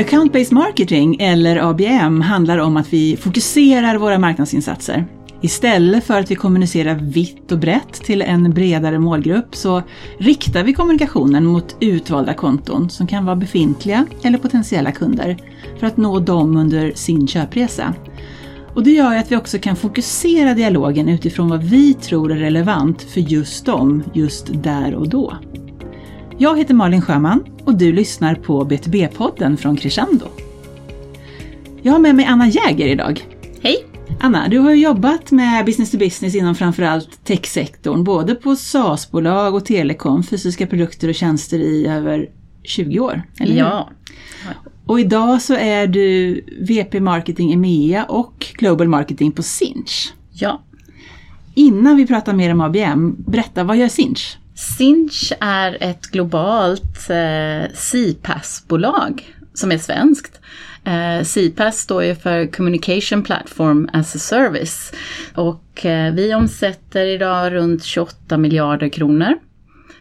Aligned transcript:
Account-based 0.00 0.54
marketing, 0.54 1.16
eller 1.20 1.70
ABM, 1.70 2.20
handlar 2.20 2.58
om 2.58 2.76
att 2.76 2.92
vi 2.92 3.16
fokuserar 3.16 3.96
våra 3.96 4.18
marknadsinsatser. 4.18 5.04
Istället 5.40 6.04
för 6.04 6.20
att 6.20 6.30
vi 6.30 6.34
kommunicerar 6.34 6.94
vitt 6.94 7.52
och 7.52 7.58
brett 7.58 7.92
till 7.92 8.22
en 8.22 8.50
bredare 8.50 8.98
målgrupp 8.98 9.54
så 9.56 9.82
riktar 10.18 10.64
vi 10.64 10.72
kommunikationen 10.72 11.46
mot 11.46 11.76
utvalda 11.80 12.34
konton 12.34 12.90
som 12.90 13.06
kan 13.06 13.24
vara 13.24 13.36
befintliga 13.36 14.06
eller 14.22 14.38
potentiella 14.38 14.92
kunder 14.92 15.36
för 15.78 15.86
att 15.86 15.96
nå 15.96 16.18
dem 16.18 16.56
under 16.56 16.92
sin 16.94 17.28
köpresa. 17.28 17.94
Och 18.74 18.84
det 18.84 18.90
gör 18.90 19.16
att 19.16 19.32
vi 19.32 19.36
också 19.36 19.58
kan 19.58 19.76
fokusera 19.76 20.54
dialogen 20.54 21.08
utifrån 21.08 21.48
vad 21.48 21.62
vi 21.62 21.94
tror 21.94 22.32
är 22.32 22.36
relevant 22.36 23.02
för 23.02 23.20
just 23.20 23.66
dem, 23.66 24.02
just 24.14 24.46
där 24.62 24.94
och 24.94 25.08
då. 25.08 25.34
Jag 26.42 26.58
heter 26.58 26.74
Malin 26.74 27.02
Sjöman 27.02 27.44
och 27.64 27.74
du 27.74 27.92
lyssnar 27.92 28.34
på 28.34 28.64
BTB-podden 28.64 29.56
från 29.56 29.76
Crescendo. 29.76 30.26
Jag 31.82 31.92
har 31.92 31.98
med 31.98 32.14
mig 32.14 32.24
Anna 32.24 32.48
Jäger 32.48 32.86
idag. 32.86 33.24
Hej! 33.62 33.76
Anna, 34.20 34.48
du 34.48 34.58
har 34.58 34.70
ju 34.70 34.82
jobbat 34.82 35.30
med 35.30 35.64
business 35.64 35.90
to 35.90 35.98
business 35.98 36.34
inom 36.34 36.54
framförallt 36.54 37.24
techsektorn, 37.24 38.04
både 38.04 38.34
på 38.34 38.56
SaaS-bolag 38.56 39.54
och 39.54 39.64
telekom, 39.64 40.22
fysiska 40.22 40.66
produkter 40.66 41.08
och 41.08 41.14
tjänster 41.14 41.58
i 41.58 41.86
över 41.86 42.28
20 42.62 43.00
år. 43.00 43.22
Eller 43.40 43.56
ja. 43.56 43.90
Och 44.86 45.00
idag 45.00 45.42
så 45.42 45.54
är 45.54 45.86
du 45.86 46.40
VP 46.60 47.00
Marketing 47.00 47.52
EMEA 47.52 48.04
och 48.04 48.46
Global 48.58 48.88
Marketing 48.88 49.32
på 49.32 49.42
Sinch. 49.42 50.12
Ja. 50.32 50.62
Innan 51.54 51.96
vi 51.96 52.06
pratar 52.06 52.32
mer 52.32 52.52
om 52.52 52.60
ABM, 52.60 53.14
berätta, 53.26 53.64
vad 53.64 53.76
gör 53.76 53.88
Sinch? 53.88 54.36
Sinch 54.60 55.32
är 55.40 55.78
ett 55.80 56.06
globalt 56.06 57.10
eh, 57.10 57.70
CPAS-bolag 57.74 59.34
som 59.54 59.72
är 59.72 59.78
svenskt. 59.78 60.40
Eh, 60.84 61.24
CPAS 61.24 61.78
står 61.78 62.04
ju 62.04 62.14
för 62.14 62.46
Communication 62.46 63.22
Platform 63.22 63.88
as 63.92 64.16
a 64.16 64.18
Service. 64.18 64.92
Och 65.34 65.86
eh, 65.86 66.14
vi 66.14 66.34
omsätter 66.34 67.06
idag 67.06 67.52
runt 67.52 67.84
28 67.84 68.38
miljarder 68.38 68.88
kronor. 68.88 69.34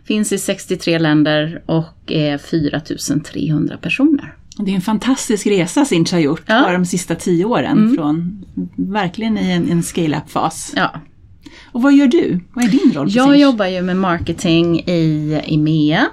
Finns 0.05 0.31
i 0.31 0.37
63 0.37 0.99
länder 0.99 1.61
och 1.65 1.95
är 2.11 2.37
4300 2.37 3.77
personer. 3.77 4.35
Det 4.57 4.71
är 4.71 4.75
en 4.75 4.81
fantastisk 4.81 5.47
resa 5.47 5.85
Sinch 5.85 6.11
har 6.11 6.19
gjort 6.19 6.43
Ja. 6.45 6.61
bara 6.61 6.73
de 6.73 6.85
sista 6.85 7.15
tio 7.15 7.45
åren, 7.45 7.77
Mm. 7.77 7.95
från 7.95 8.45
verkligen 8.75 9.37
i 9.37 9.51
en, 9.51 9.71
en 9.71 9.83
scale-up-fas. 9.83 10.73
Ja. 10.75 10.91
Och 11.79 11.83
vad 11.83 11.93
gör 11.93 12.07
du? 12.07 12.39
Vad 12.53 12.65
är 12.65 12.69
din 12.69 12.93
roll 12.93 13.07
Jag 13.11 13.37
jobbar 13.37 13.65
ju 13.65 13.81
med 13.81 13.97
marketing 13.97 14.79
i 14.79 15.41
EMEA. 15.45 16.07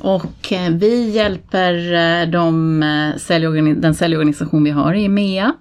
Och 0.00 0.52
eh, 0.52 0.70
vi 0.70 1.10
hjälper 1.10 1.92
eh, 1.92 2.28
de, 2.30 2.82
eh, 2.82 3.18
säljorgani- 3.18 3.80
den 3.80 3.94
säljorganisation 3.94 4.64
vi 4.64 4.70
har 4.70 4.94
i 4.94 5.04
EMEA. 5.04 5.52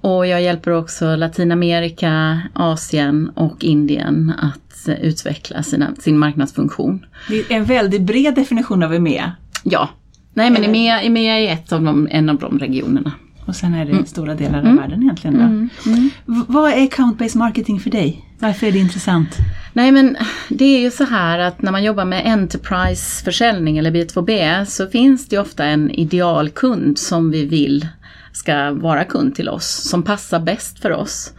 Och 0.00 0.26
jag 0.26 0.42
hjälper 0.42 0.70
också 0.70 1.16
Latinamerika, 1.16 2.40
Asien 2.54 3.30
och 3.34 3.64
Indien 3.64 4.32
att 4.38 4.88
utveckla 5.02 5.62
sina, 5.62 5.94
sin 5.98 6.18
marknadsfunktion. 6.18 7.06
Det 7.28 7.38
är 7.38 7.52
en 7.56 7.64
väldigt 7.64 8.02
bred 8.02 8.34
definition 8.34 8.82
av 8.82 8.94
EMEA. 8.94 9.32
Ja, 9.64 9.88
nej 10.34 10.50
men 10.50 10.64
EMEA, 10.64 11.02
EMEA 11.02 11.38
är 11.38 11.52
ett 11.52 11.72
av 11.72 11.82
de, 11.82 12.08
en 12.10 12.28
av 12.30 12.36
de 12.38 12.58
regionerna. 12.58 13.12
Och 13.46 13.56
sen 13.56 13.74
är 13.74 13.84
det 13.84 14.06
stora 14.08 14.34
delar 14.34 14.58
av 14.58 14.76
världen 14.76 15.02
egentligen. 15.02 15.70
Då. 15.84 15.92
V- 16.32 16.44
Vad 16.48 16.70
är 16.72 16.76
account-based 16.76 17.36
marketing 17.38 17.80
för 17.80 17.90
dig? 17.90 18.24
Varför 18.38 18.66
är 18.66 18.72
det 18.72 18.78
intressant? 18.78 19.36
Nej 19.72 19.92
men 19.92 20.16
det 20.48 20.64
är 20.64 20.80
ju 20.80 20.90
så 20.90 21.04
här 21.04 21.38
att 21.38 21.62
när 21.62 21.72
man 21.72 21.84
jobbar 21.84 22.04
med 22.04 22.26
Enterprise-försäljning 22.26 23.78
eller 23.78 23.90
B2B 23.90 24.64
så 24.64 24.86
finns 24.86 25.28
det 25.28 25.38
ofta 25.38 25.64
en 25.64 25.90
idealkund 25.90 26.98
som 26.98 27.30
vi 27.30 27.46
vill 27.46 27.88
ska 28.32 28.72
vara 28.72 29.04
kund 29.04 29.34
till 29.34 29.48
oss, 29.48 29.66
som 29.90 30.02
passar 30.02 30.40
bäst 30.40 30.78
för 30.78 30.92
oss 30.92 31.32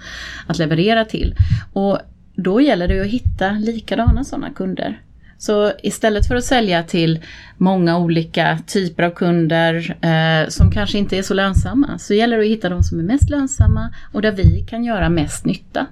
att 0.48 0.58
leverera 0.58 1.06
till. 1.06 1.36
Och 1.74 2.00
då 2.36 2.62
gäller 2.62 2.88
det 2.88 2.94
ju 2.94 3.02
att 3.02 3.08
hitta 3.08 3.50
likadana 3.52 4.24
sådana 4.24 4.50
kunder. 4.50 5.02
Så 5.38 5.72
istället 5.84 6.28
för 6.28 6.36
att 6.36 6.44
sälja 6.44 6.84
till 6.84 7.20
många 7.58 7.98
olika 7.98 8.60
typer 8.68 9.04
av 9.04 9.12
kunder 9.12 9.98
eh, 10.02 10.50
som 10.50 10.72
kanske 10.72 10.98
inte 10.98 11.18
är 11.18 11.24
så 11.24 11.34
lönsamma 11.34 11.98
så 12.00 12.14
gäller 12.14 12.38
det 12.38 12.44
att 12.44 12.50
hitta 12.50 12.70
de 12.70 12.84
som 12.84 13.00
är 13.00 13.04
mest 13.04 13.30
lönsamma 13.30 13.94
och 14.14 14.22
där 14.22 14.32
vi 14.32 14.66
kan 14.70 14.84
göra 14.84 15.10
mest 15.10 15.46
nytta 15.46 15.86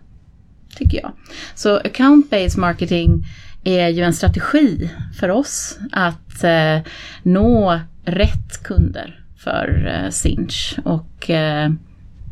tycker 0.78 0.97
jag. 0.97 1.11
Så 1.55 1.79
account-based 1.79 2.59
marketing 2.59 3.25
är 3.63 3.89
ju 3.89 4.03
en 4.03 4.13
strategi 4.13 4.89
för 5.19 5.29
oss 5.29 5.79
att 5.91 6.44
eh, 6.44 6.79
nå 7.23 7.79
rätt 8.05 8.63
kunder 8.63 9.19
för 9.38 9.88
eh, 9.88 10.09
Sinch. 10.09 10.79
Och 10.84 11.29
eh, 11.29 11.72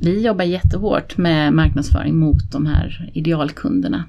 vi 0.02 0.22
jobbar 0.22 0.46
jättehårt 0.46 1.18
med 1.18 1.53
marknadsföring 1.53 2.19
mot 2.19 2.52
de 2.52 2.66
här 2.66 3.12
idealkunderna. 3.13 4.03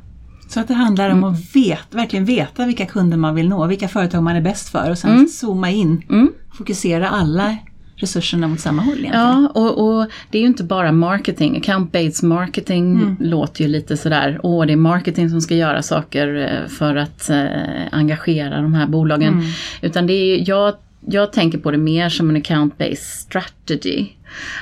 Så 0.48 0.60
att 0.60 0.68
det 0.68 0.74
handlar 0.74 1.10
om 1.10 1.24
att 1.24 1.56
vet, 1.56 1.94
verkligen 1.94 2.24
veta 2.24 2.66
vilka 2.66 2.86
kunder 2.86 3.16
man 3.16 3.34
vill 3.34 3.48
nå, 3.48 3.66
vilka 3.66 3.88
företag 3.88 4.22
man 4.22 4.36
är 4.36 4.40
bäst 4.40 4.68
för 4.68 4.90
och 4.90 4.98
sen 4.98 5.28
zooma 5.28 5.70
in, 5.70 6.02
Mm. 6.10 6.32
fokusera 6.58 7.08
alla 7.08 7.56
resurserna 7.96 8.48
mot 8.48 8.60
samma 8.60 8.82
håll 8.82 8.98
egentligen. 8.98 9.20
Ja, 9.26 9.48
och, 9.54 9.98
och 9.98 10.06
det 10.30 10.38
är 10.38 10.42
ju 10.42 10.48
inte 10.48 10.64
bara 10.64 10.92
marketing. 10.92 11.60
Account-based 11.62 12.24
marketing 12.24 13.16
låter 13.20 13.62
ju 13.62 13.68
lite 13.68 13.96
sådär, 13.96 14.40
åh 14.42 14.66
det 14.66 14.72
är 14.72 14.76
marketing 14.76 15.30
som 15.30 15.40
ska 15.40 15.54
göra 15.54 15.82
saker 15.82 16.34
eh, 16.62 16.68
för 16.68 16.96
att 16.96 17.30
eh, 17.30 17.46
engagera 17.92 18.60
de 18.62 18.74
här 18.74 18.86
bolagen. 18.86 19.42
Utan 19.82 20.06
det 20.06 20.12
är 20.12 20.48
jag, 20.48 20.74
jag 21.06 21.32
tänker 21.32 21.58
på 21.58 21.70
det 21.70 21.78
mer 21.78 22.08
som 22.08 22.30
en 22.30 22.36
account-based 22.42 22.94
strategy. 22.96 24.06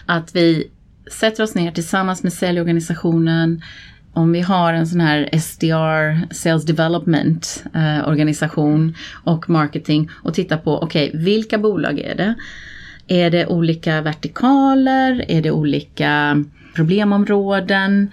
Att 0.06 0.36
vi 0.36 0.68
sätter 1.12 1.42
oss 1.42 1.54
ner 1.54 1.72
tillsammans 1.72 2.22
med 2.22 2.32
säljorganisationen, 2.32 3.62
om 4.14 4.32
vi 4.32 4.40
har 4.40 4.72
en 4.72 4.86
sån 4.86 5.00
här 5.00 5.38
SDR, 5.38 6.34
Sales 6.34 6.64
Development 6.64 7.64
eh, 7.74 8.08
organisation 8.08 8.94
och 9.24 9.50
marketing 9.50 10.10
och 10.22 10.34
tittar 10.34 10.56
på, 10.56 10.82
okej, 10.82 11.10
vilka 11.14 11.58
bolag 11.58 11.98
är 11.98 12.14
det? 12.14 12.34
Är 13.06 13.30
det 13.30 13.46
olika 13.46 14.00
vertikaler? 14.00 15.24
Är 15.28 15.42
det 15.42 15.50
olika 15.50 16.44
problemområden? 16.74 18.12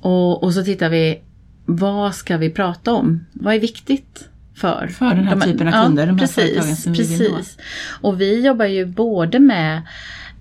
Och, 0.00 0.42
och 0.42 0.54
så 0.54 0.64
tittar 0.64 0.88
vi, 0.88 1.20
vad 1.66 2.14
ska 2.14 2.36
vi 2.36 2.50
prata 2.50 2.92
om? 2.92 3.26
Vad 3.32 3.54
är 3.54 3.60
viktigt 3.60 4.28
för, 4.54 4.86
För 4.86 5.14
den 5.14 5.28
här 5.28 5.40
typen 5.40 5.68
av 5.68 5.84
kunder, 5.84 6.06
de 6.06 6.18
här 6.18 6.26
företagen 6.26 6.76
som 6.76 6.92
vi 6.92 7.02
vill 7.02 7.30
nå. 7.30 7.36
precis. 7.36 7.58
Och 8.00 8.20
vi 8.20 8.46
jobbar 8.46 8.66
ju 8.66 8.86
både 8.86 9.38
med 9.38 9.82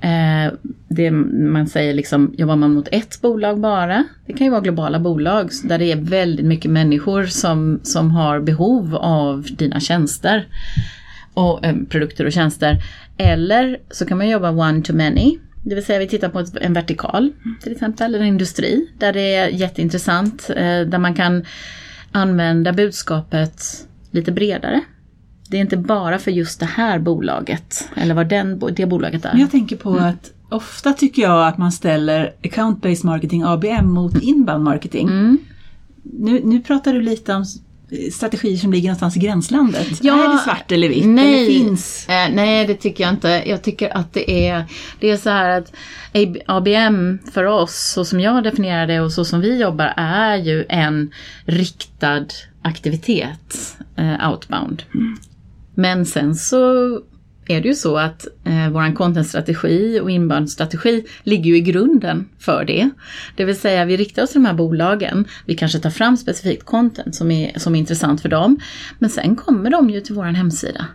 eh, 0.02 0.54
det 0.88 1.12
man 1.12 1.68
säger 1.68 1.94
liksom, 1.94 2.34
jobbar 2.38 2.56
man 2.56 2.74
mot 2.74 2.88
ett 2.92 3.22
bolag 3.22 3.60
bara? 3.60 4.04
Det 4.26 4.34
kan 4.34 4.46
ju 4.46 4.52
vara 4.52 4.62
globala 4.62 5.00
bolag 5.00 5.50
där 5.64 5.78
det 5.78 5.92
är 5.92 5.96
väldigt 5.96 6.46
mycket 6.46 6.72
människor 6.72 7.26
som, 7.26 7.80
som 7.84 8.12
har 8.12 8.40
behov 8.40 8.96
av 8.96 9.48
dina 9.58 9.80
tjänster 9.80 10.48
och 11.34 11.66
eh, 11.66 11.76
produkter 11.90 12.26
och 12.26 12.32
tjänster. 12.32 12.84
Eller 13.18 13.78
så 13.92 14.06
kan 14.06 14.18
man 14.18 14.30
jobba 14.30 14.52
one 14.52 14.82
to 14.82 14.94
many. 14.94 15.38
Det 15.64 15.76
vill 15.76 15.86
säga 15.86 16.00
vi 16.00 16.08
tittar 16.08 16.30
på 16.30 16.46
en 16.62 16.74
vertikal 16.74 17.32
till 17.64 17.72
exempel, 17.72 18.16
en 18.16 18.26
industri 18.26 18.90
där 18.98 19.14
det 19.14 19.36
är 19.36 19.48
jätteintressant. 19.48 20.50
Eh, 20.50 20.82
där 20.82 20.98
man 20.98 21.14
kan 21.14 21.46
använda 22.12 22.74
budskapet 22.74 23.64
lite 24.12 24.32
bredare. 24.32 24.82
Det 25.50 25.58
är 25.58 25.62
inte 25.62 25.78
bara 25.78 26.20
för 26.20 26.32
just 26.32 26.60
det 26.60 26.66
här 26.66 27.00
bolaget 27.00 27.90
eller 27.96 28.16
vad 28.16 28.30
den, 28.30 28.62
det 28.76 28.86
bolaget 28.86 29.26
är. 29.26 29.38
Jag 29.38 29.52
tänker 29.52 29.76
på 29.76 29.96
att 29.96 30.32
ofta 30.50 30.94
tycker 30.94 31.22
jag 31.22 31.48
att 31.48 31.58
man 31.58 31.72
ställer 31.72 32.34
account-based 32.44 33.06
marketing, 33.06 33.44
ABM, 33.44 33.92
mot 33.92 34.24
inbound 34.24 34.64
marketing. 34.64 35.08
Mm. 35.08 35.38
Nu, 36.04 36.42
nu 36.44 36.62
pratar 36.62 36.94
du 36.94 37.02
lite 37.02 37.34
om 37.34 37.46
strategier 38.12 38.58
som 38.58 38.72
ligger 38.72 38.90
någonstans 38.90 39.18
i 39.18 39.20
gränslandet. 39.20 40.04
Ja, 40.04 40.26
är 40.26 40.34
det 40.34 40.38
svart 40.38 40.72
eller 40.72 40.90
vitt? 40.90 41.06
nej. 41.06 41.46
Eller 41.46 41.60
finns? 41.60 42.10
Eh, 42.10 42.36
nej, 42.36 42.68
det 42.68 42.76
tycker 42.76 43.04
jag 43.04 43.14
inte. 43.14 43.44
Jag 43.46 43.62
tycker 43.62 43.98
att 43.98 44.14
det 44.14 44.48
är, 44.48 44.66
det 45.00 45.10
är 45.10 45.18
så 45.18 45.30
här 45.30 45.50
att 45.50 45.74
AB 46.14 46.38
ABM 46.46 47.20
för 47.32 47.44
oss, 47.44 47.92
så 47.94 48.06
som 48.06 48.20
jag 48.20 48.44
definierar 48.44 48.88
det 48.88 49.00
och 49.00 49.12
så 49.12 49.26
som 49.26 49.42
vi 49.42 49.62
jobbar, 49.62 49.94
är 49.98 50.38
ju 50.38 50.66
en 50.70 51.12
riktad 51.46 52.26
aktivitet, 52.62 53.78
eh, 53.96 54.30
outbound. 54.30 54.84
Men 55.80 56.06
sen 56.06 56.36
så 56.36 56.62
är 57.50 57.62
det 57.62 57.68
ju 57.68 57.76
så 57.76 57.98
att 57.98 58.28
eh, 58.44 58.70
vår 58.70 58.96
contentstrategi 58.96 60.00
och 60.04 60.10
inbound-strategi 60.12 61.04
ligger 61.24 61.46
ju 61.52 61.58
i 61.58 61.62
grunden 61.62 62.26
för 62.40 62.66
det. 62.66 62.90
Det 63.36 63.46
vill 63.46 63.56
säga 63.60 63.86
vi 63.86 63.98
riktar 63.98 64.24
oss 64.24 64.32
till 64.32 64.42
de 64.42 64.48
här 64.48 64.54
bolagen, 64.54 65.26
vi 65.46 65.56
kanske 65.56 65.80
tar 65.80 65.90
fram 65.90 66.18
specifikt 66.18 66.66
content 66.66 67.16
som 67.16 67.32
är, 67.32 67.60
som 67.60 67.76
är 67.76 67.80
intressant 67.80 68.22
för 68.22 68.30
dem. 68.30 68.60
Men 69.00 69.10
sen 69.10 69.36
kommer 69.36 69.70
de 69.70 69.90
ju 69.90 70.02
till 70.02 70.16
vår 70.16 70.24
hemsida 70.24 70.86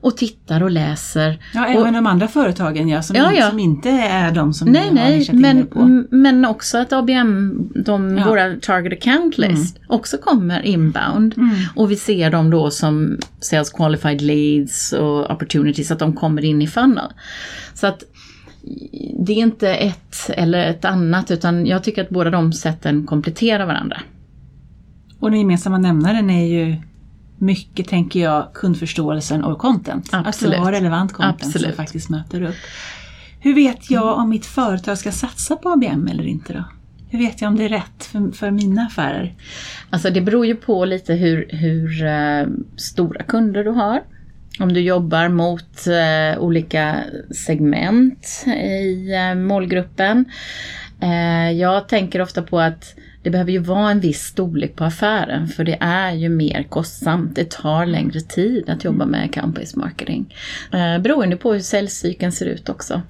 och 0.00 0.16
tittar 0.16 0.62
och 0.62 0.70
läser. 0.70 1.38
Ja, 1.54 1.64
och, 1.64 1.80
även 1.80 1.94
de 1.94 2.06
andra 2.06 2.28
företagen 2.28 2.88
ja, 2.88 3.02
som, 3.02 3.16
Ja, 3.16 3.32
in, 3.32 3.38
ja. 3.38 3.50
som 3.50 3.58
inte 3.58 3.90
är 3.90 4.30
de 4.32 4.54
som 4.54 4.68
Nej, 4.68 4.88
har 4.88 4.94
nej, 4.94 5.28
in 5.32 5.40
men, 5.40 5.58
er 5.58 5.64
på. 5.64 6.04
men 6.10 6.44
också 6.44 6.78
att 6.78 6.92
ABM, 6.92 7.52
de, 7.74 8.18
Ja. 8.18 8.28
våra 8.28 8.56
target 8.56 8.92
account 8.92 9.38
list, 9.38 9.78
också 9.86 10.16
kommer 10.18 10.62
inbound. 10.62 11.34
Och 11.76 11.90
vi 11.90 11.96
ser 11.96 12.30
dem 12.30 12.50
då 12.50 12.70
som 12.70 13.18
sales 13.40 13.70
qualified 13.70 14.20
leads 14.20 14.92
och 14.92 15.30
opportunities 15.30 15.90
så 15.92 15.94
att 15.94 15.98
de 15.98 16.12
kommer 16.12 16.44
in 16.44 16.62
i 16.62 16.66
funnel. 16.66 17.12
Så 17.74 17.86
att 17.86 18.02
det 19.18 19.32
är 19.32 19.36
inte 19.36 19.74
ett 19.74 20.30
eller 20.30 20.66
ett 20.66 20.84
annat 20.84 21.30
utan 21.30 21.66
jag 21.66 21.84
tycker 21.84 22.02
att 22.02 22.10
båda 22.10 22.30
de 22.30 22.52
sätten 22.52 23.06
kompletterar 23.06 23.66
varandra. 23.66 24.00
Och 25.18 25.30
den 25.30 25.40
gemensamma 25.40 25.78
nämnaren 25.78 26.30
är 26.30 26.46
ju 26.46 26.76
mycket, 27.38 27.88
tänker 27.88 28.20
jag, 28.20 28.52
kundförståelsen 28.54 29.44
och 29.44 29.58
content. 29.58 30.08
Absolut. 30.12 30.54
Att 30.54 30.60
du 30.60 30.64
har 30.64 30.72
relevant 30.72 31.12
content 31.12 31.42
Absolut. 31.42 31.68
som 31.68 31.76
faktiskt 31.76 32.10
möter 32.10 32.42
upp. 32.42 32.56
Hur 33.40 33.54
vet 33.54 33.90
jag 33.90 34.18
om 34.18 34.28
mitt 34.28 34.46
företag 34.46 34.98
ska 34.98 35.12
satsa 35.12 35.56
på 35.56 35.68
ABM 35.68 36.06
eller 36.06 36.26
inte 36.26 36.52
då? 36.52 36.64
Hur 37.08 37.18
vet 37.18 37.40
jag 37.40 37.48
om 37.48 37.56
det 37.56 37.64
är 37.64 37.68
rätt 37.68 38.04
för, 38.04 38.32
för 38.32 38.50
mina 38.50 38.82
affärer? 38.82 39.34
Alltså 39.90 40.10
det 40.10 40.20
beror 40.20 40.46
ju 40.46 40.54
på 40.54 40.84
lite 40.84 41.14
hur, 41.14 41.48
hur 41.48 42.04
eh, 42.04 42.46
stora 42.76 43.22
kunder 43.22 43.64
du 43.64 43.70
har. 43.70 44.00
Om 44.60 44.72
du 44.72 44.80
jobbar 44.80 45.28
mot 45.28 45.86
eh, 45.86 46.42
olika 46.42 47.04
segment 47.46 48.44
i 48.46 49.12
eh, 49.14 49.34
målgruppen. 49.34 50.24
Eh, 51.00 51.50
jag 51.50 51.88
tänker 51.88 52.22
ofta 52.22 52.42
på 52.42 52.60
att 52.60 52.94
det 53.22 53.30
behöver 53.30 53.52
ju 53.52 53.58
vara 53.58 53.90
en 53.90 54.00
viss 54.00 54.22
storlek 54.22 54.76
på 54.76 54.84
affären 54.84 55.48
för 55.48 55.64
det 55.64 55.78
är 55.80 56.12
ju 56.12 56.28
mer 56.28 56.62
kostsamt. 56.62 57.36
Det 57.36 57.50
tar 57.50 57.86
längre 57.86 58.20
tid 58.20 58.70
att 58.70 58.84
jobba 58.84 59.06
med 59.06 59.30
account-based 59.30 59.78
marketing. 59.78 60.34
Eh, 60.72 60.98
beroende 60.98 61.36
på 61.36 61.52
hur 61.52 61.60
säljcykeln 61.60 62.32
ser 62.32 62.46
ut 62.46 62.68
också. 62.68 63.02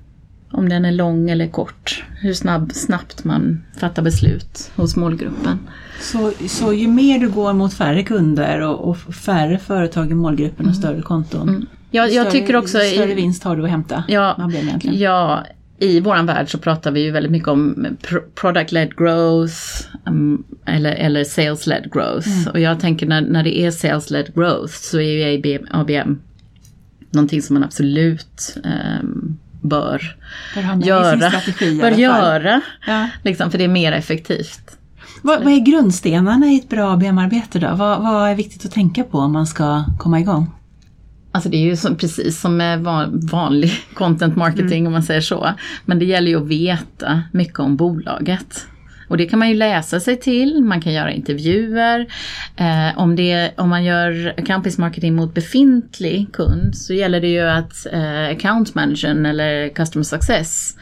Om 0.52 0.68
den 0.68 0.84
är 0.84 0.92
lång 0.92 1.30
eller 1.30 1.48
kort. 1.48 2.04
Hur 2.20 2.34
snabb, 2.34 2.72
snabbt 2.74 3.24
man 3.24 3.62
fattar 3.78 4.02
beslut 4.02 4.70
hos 4.76 4.96
målgruppen. 4.96 5.58
Så, 6.00 6.32
så 6.48 6.72
ju 6.72 6.88
mer 6.88 7.18
du 7.18 7.28
går 7.30 7.52
mot 7.52 7.74
färre 7.74 8.02
kunder 8.02 8.60
och, 8.60 8.88
och 8.88 8.96
färre 8.98 9.58
företag 9.58 10.10
i 10.10 10.14
målgruppen 10.14 10.68
och 10.68 10.74
större 10.76 11.02
konton. 11.02 11.66
Jag, 11.90 12.12
jag 12.12 12.26
större, 12.26 12.40
tycker 12.40 12.56
också... 12.56 12.78
i- 12.78 12.90
större 12.90 13.14
vinst 13.14 13.44
har 13.44 13.56
du 13.56 13.64
att 13.64 13.70
hämta. 13.70 14.04
Ja, 14.08 14.34
ja, 14.92 15.46
i 15.78 16.00
våran 16.00 16.26
värld 16.26 16.50
så 16.50 16.58
pratar 16.58 16.90
vi 16.90 17.00
ju 17.04 17.10
väldigt 17.10 17.32
mycket 17.32 17.48
om 17.48 17.86
pro- 18.02 18.22
product-led 18.34 18.90
growth 18.96 19.54
um, 20.06 20.44
eller, 20.66 20.92
eller 20.92 21.24
sales-led 21.24 21.90
growth. 21.92 22.48
Och 22.52 22.60
jag 22.60 22.80
tänker 22.80 23.06
när, 23.06 23.20
när 23.20 23.42
det 23.42 23.58
är 23.58 23.70
sales-led 23.70 24.34
growth 24.34 24.72
så 24.74 25.00
är 25.00 25.02
ju 25.28 25.34
ABM, 25.38 25.66
ABM 25.70 26.18
någonting 27.10 27.42
som 27.42 27.54
man 27.54 27.64
absolut 27.64 28.56
um, 29.02 29.38
bör 29.62 30.16
göra. 30.84 31.30
Bör 31.80 31.90
göra, 31.90 32.60
Ja. 32.86 33.08
liksom, 33.22 33.50
för 33.50 33.58
det 33.58 33.64
är 33.64 33.68
mer 33.68 33.92
effektivt. 33.92 34.76
Vad, 35.22 35.44
vad 35.44 35.52
är 35.52 35.58
grundstenarna 35.58 36.46
i 36.46 36.56
ett 36.58 36.68
bra 36.68 36.92
ABM-arbete 36.92 37.58
då? 37.58 37.74
Vad, 37.74 38.02
vad 38.02 38.28
är 38.30 38.34
viktigt 38.34 38.64
att 38.66 38.72
tänka 38.72 39.04
på 39.04 39.18
om 39.18 39.32
man 39.32 39.46
ska 39.46 39.84
komma 39.98 40.20
igång? 40.20 40.50
Alltså 41.32 41.48
det 41.48 41.56
är 41.56 41.64
ju 41.64 41.76
som, 41.76 41.96
precis 41.96 42.40
som 42.40 42.56
med 42.56 42.80
van- 42.80 43.20
vanlig 43.26 43.72
content 43.94 44.36
marketing 44.36 44.86
om 44.86 44.92
man 44.92 45.02
säger 45.02 45.20
så. 45.20 45.48
Men 45.84 45.98
det 45.98 46.04
gäller 46.04 46.28
ju 46.28 46.36
att 46.42 46.48
veta 46.48 47.22
mycket 47.32 47.58
om 47.58 47.76
bolaget. 47.76 48.66
Och 49.12 49.18
det 49.18 49.26
kan 49.26 49.38
man 49.38 49.48
ju 49.48 49.54
läsa 49.54 50.00
sig 50.00 50.20
till, 50.20 50.62
man 50.64 50.80
kan 50.80 50.92
göra 50.92 51.12
intervjuer. 51.12 52.06
Eh, 52.56 52.98
om, 52.98 53.16
det, 53.16 53.50
om 53.56 53.68
man 53.68 53.84
gör 53.84 54.34
account 54.38 54.78
marketing 54.78 55.14
mot 55.14 55.34
befintlig 55.34 56.26
kund 56.32 56.76
så 56.76 56.94
gäller 56.94 57.20
det 57.20 57.28
ju 57.28 57.40
att 57.40 57.86
eh, 57.92 58.28
account 58.30 58.74
managern 58.74 59.26
eller 59.26 59.68
customer 59.68 60.02
success 60.04 60.76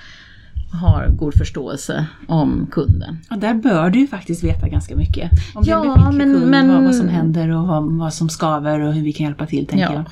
har 0.82 1.08
god 1.18 1.34
förståelse 1.34 2.06
om 2.26 2.68
kunden. 2.70 3.18
Och 3.30 3.38
där 3.38 3.54
bör 3.54 3.90
du 3.90 3.98
ju 3.98 4.06
faktiskt 4.06 4.44
veta 4.44 4.68
ganska 4.68 4.96
mycket. 4.96 5.30
Om 5.54 5.64
Ja, 5.66 5.80
befintlig 5.82 6.26
men- 6.26 6.34
kund, 6.40 6.50
men- 6.50 6.68
vad, 6.74 6.82
vad 6.84 6.94
som 6.94 7.08
händer 7.08 7.48
och 7.56 7.66
vad, 7.66 7.92
vad 7.98 8.14
som 8.14 8.28
skaver 8.28 8.80
och 8.80 8.92
hur 8.94 9.02
vi 9.02 9.12
kan 9.12 9.26
hjälpa 9.26 9.46
till, 9.46 9.66
tänker 9.66 9.84
Ja. 9.86 9.92
jag. 9.94 10.04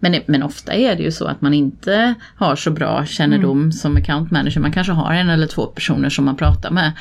Men, 0.00 0.20
men 0.26 0.42
ofta 0.42 0.72
är 0.72 0.96
det 0.96 1.02
ju 1.02 1.10
så 1.10 1.26
att 1.26 1.40
man 1.40 1.54
inte 1.54 2.14
har 2.36 2.56
så 2.56 2.70
bra 2.70 3.06
kännedom 3.06 3.72
som 3.72 3.96
account 3.96 4.30
manager. 4.30 4.60
Man 4.60 4.72
kanske 4.72 4.92
har 4.92 5.14
en 5.14 5.28
eller 5.28 5.46
två 5.46 5.66
personer 5.66 6.08
som 6.08 6.24
man 6.24 6.36
pratar 6.36 6.70
med. 6.70 6.92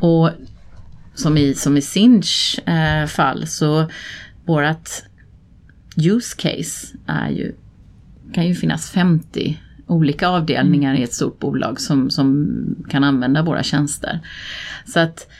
Och 0.00 0.30
som 1.14 1.36
i, 1.36 1.54
som 1.54 1.76
i 1.76 1.82
Sinch 1.82 2.60
eh, 2.68 3.06
fall 3.06 3.46
så 3.46 3.90
vårat 4.44 5.04
use 5.96 6.36
case 6.36 6.96
är 7.06 7.30
ju, 7.30 7.54
kan 8.34 8.46
ju 8.46 8.54
finnas 8.54 8.90
50 8.90 9.60
olika 9.86 10.28
avdelningar 10.28 10.94
i 10.94 11.02
ett 11.02 11.12
stort 11.12 11.38
bolag 11.38 11.80
som, 11.80 12.10
som 12.10 12.48
kan 12.88 13.04
använda 13.04 13.42
våra 13.42 13.62
tjänster. 13.62 14.20
Så 14.86 15.00
att 15.00 15.30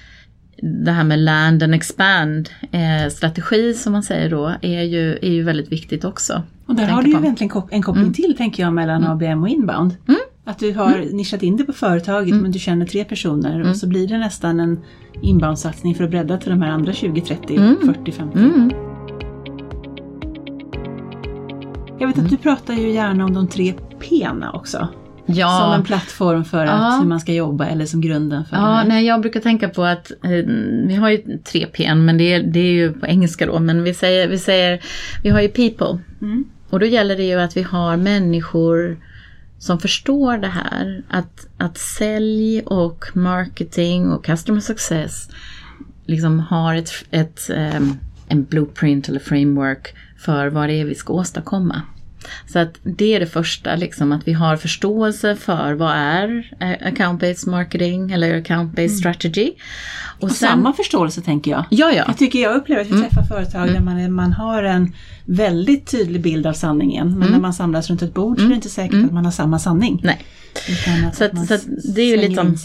det 0.62 0.92
här 0.92 1.04
med 1.04 1.18
land 1.18 1.62
and 1.62 1.74
expand 1.74 2.50
eh, 2.72 3.10
strategi 3.10 3.74
som 3.74 3.92
man 3.92 4.02
säger 4.02 4.30
då 4.30 4.54
är 4.62 4.82
ju, 4.82 5.18
är 5.22 5.30
ju 5.30 5.42
väldigt 5.42 5.72
viktigt 5.72 6.04
också. 6.04 6.42
Och 6.66 6.74
där 6.74 6.86
har 6.86 7.02
du 7.02 7.10
ju 7.10 7.16
egentligen 7.18 7.50
kop- 7.50 7.68
en 7.70 7.82
koppling 7.82 8.12
till, 8.12 8.34
tänker 8.36 8.62
jag, 8.62 8.72
mellan 8.72 9.04
ABM 9.04 9.42
och 9.42 9.48
inbound. 9.48 9.96
Att 10.46 10.58
du 10.58 10.72
har 10.74 11.14
nischat 11.16 11.42
in 11.42 11.56
det 11.56 11.64
på 11.64 11.72
företaget 11.72 12.34
men 12.34 12.50
du 12.50 12.58
känner 12.58 12.86
tre 12.86 13.04
personer 13.04 13.68
och 13.70 13.76
så 13.76 13.86
blir 13.88 14.08
det 14.08 14.18
nästan 14.18 14.60
en 14.60 14.80
inbound-satsning 15.22 15.94
för 15.94 16.04
att 16.04 16.10
bredda 16.10 16.36
till 16.38 16.50
de 16.50 16.62
här 16.62 16.70
andra 16.70 16.92
20, 16.92 17.20
30, 17.20 17.56
40, 17.86 18.12
50. 18.12 18.38
Mm. 18.38 18.70
Jag 21.98 22.06
vet 22.06 22.18
att 22.18 22.30
du 22.30 22.36
pratar 22.36 22.74
ju 22.74 22.90
gärna 22.92 23.24
om 23.24 23.34
de 23.34 23.48
tre 23.48 23.74
P'na 24.00 24.50
också. 24.54 24.88
Ja, 25.26 25.60
Som 25.62 25.72
en 25.80 25.84
plattform 25.86 26.44
för 26.44 26.66
att, 26.66 26.70
Ja. 26.80 26.98
hur 27.02 27.08
man 27.08 27.20
ska 27.20 27.32
jobba 27.32 27.66
eller 27.66 27.86
som 27.86 28.00
grunden 28.00 28.44
för 28.44 28.56
ja 28.56 28.84
nej, 28.84 29.06
jag 29.06 29.20
brukar 29.20 29.40
tänka 29.40 29.68
på 29.68 29.84
att 29.84 30.10
eh, 30.24 30.30
vi 30.86 30.94
har 30.94 31.10
ju 31.10 31.38
tre 31.38 31.66
P, 31.66 31.94
men 31.94 32.18
det 32.18 32.32
är, 32.32 32.42
det 32.42 32.60
är 32.60 32.72
ju 32.72 32.92
på 32.92 33.06
engelska 33.06 33.46
då, 33.46 33.58
men 33.58 33.82
vi 33.82 33.94
säger, 33.94 34.28
vi 34.28 34.38
säger, 34.38 34.80
vi 35.22 35.30
har 35.30 35.40
ju 35.40 35.48
people. 35.48 35.98
Mm. 36.22 36.44
Och 36.74 36.80
då 36.80 36.86
gäller 36.86 37.16
det 37.16 37.24
ju 37.24 37.40
att 37.40 37.56
vi 37.56 37.62
har 37.62 37.96
människor 37.96 38.96
som 39.58 39.78
förstår 39.78 40.38
det 40.38 40.48
här. 40.48 41.02
Att, 41.08 41.46
att 41.56 41.78
sälj 41.78 42.62
och 42.62 43.04
marketing 43.12 44.12
och 44.12 44.24
customer 44.24 44.60
success 44.60 45.28
liksom 46.06 46.40
har 46.40 46.74
ett, 46.74 46.90
ett, 47.10 47.50
ehm, 47.54 47.98
en 48.28 48.44
blueprint 48.44 49.08
eller 49.08 49.20
framework 49.20 49.94
för 50.18 50.46
vad 50.46 50.68
det 50.68 50.80
är 50.80 50.84
vi 50.84 50.94
ska 50.94 51.12
åstadkomma. 51.12 51.82
Så 52.46 52.58
att 52.58 52.78
det 52.82 53.14
är 53.14 53.20
det 53.20 53.26
första, 53.26 53.76
liksom, 53.76 54.12
att 54.12 54.28
vi 54.28 54.32
har 54.32 54.56
förståelse 54.56 55.36
för 55.36 55.72
vad 55.72 55.92
är 55.96 56.56
eh, 56.60 56.92
account-based 56.92 57.48
marketing 57.48 58.12
eller 58.12 58.40
account-based 58.40 58.88
strategy. 58.88 59.52
Och, 60.16 60.22
Och 60.24 60.30
sen, 60.30 60.48
samma 60.48 60.72
förståelse 60.72 61.20
tänker 61.20 61.50
jag. 61.50 61.64
Ja, 61.70 61.92
ja. 61.92 62.04
Jag 62.06 62.18
tycker 62.18 62.38
jag 62.38 62.56
upplever 62.56 62.82
att 62.82 62.88
vi 62.88 62.90
Mm. 62.96 63.02
träffar 63.08 63.22
företag 63.22 63.68
där 63.68 63.80
man, 63.80 63.98
är, 63.98 64.08
man 64.08 64.32
har 64.32 64.62
en 64.62 64.92
väldigt 65.24 65.86
tydlig 65.90 66.22
bild 66.22 66.46
av 66.46 66.52
sanningen. 66.52 67.08
Men 67.08 67.16
Mm. 67.22 67.32
när 67.32 67.40
man 67.40 67.54
samlas 67.54 67.90
runt 67.90 68.02
ett 68.02 68.14
bord 68.14 68.38
så 68.38 68.44
är 68.44 68.48
det 68.48 68.54
inte 68.54 68.68
säkert 68.68 69.04
att 69.04 69.12
man 69.12 69.24
har 69.24 69.32
samma 69.32 69.58
sanning. 69.58 70.00
Nej, 70.04 70.24
att 71.08 71.16
Så 71.16 71.24
att- 71.24 71.32
man 71.32 71.46
så 71.46 71.54
att 71.54 71.64
det 71.94 72.00
är 72.02 72.06
ju 72.06 72.16
liksom- 72.16 72.56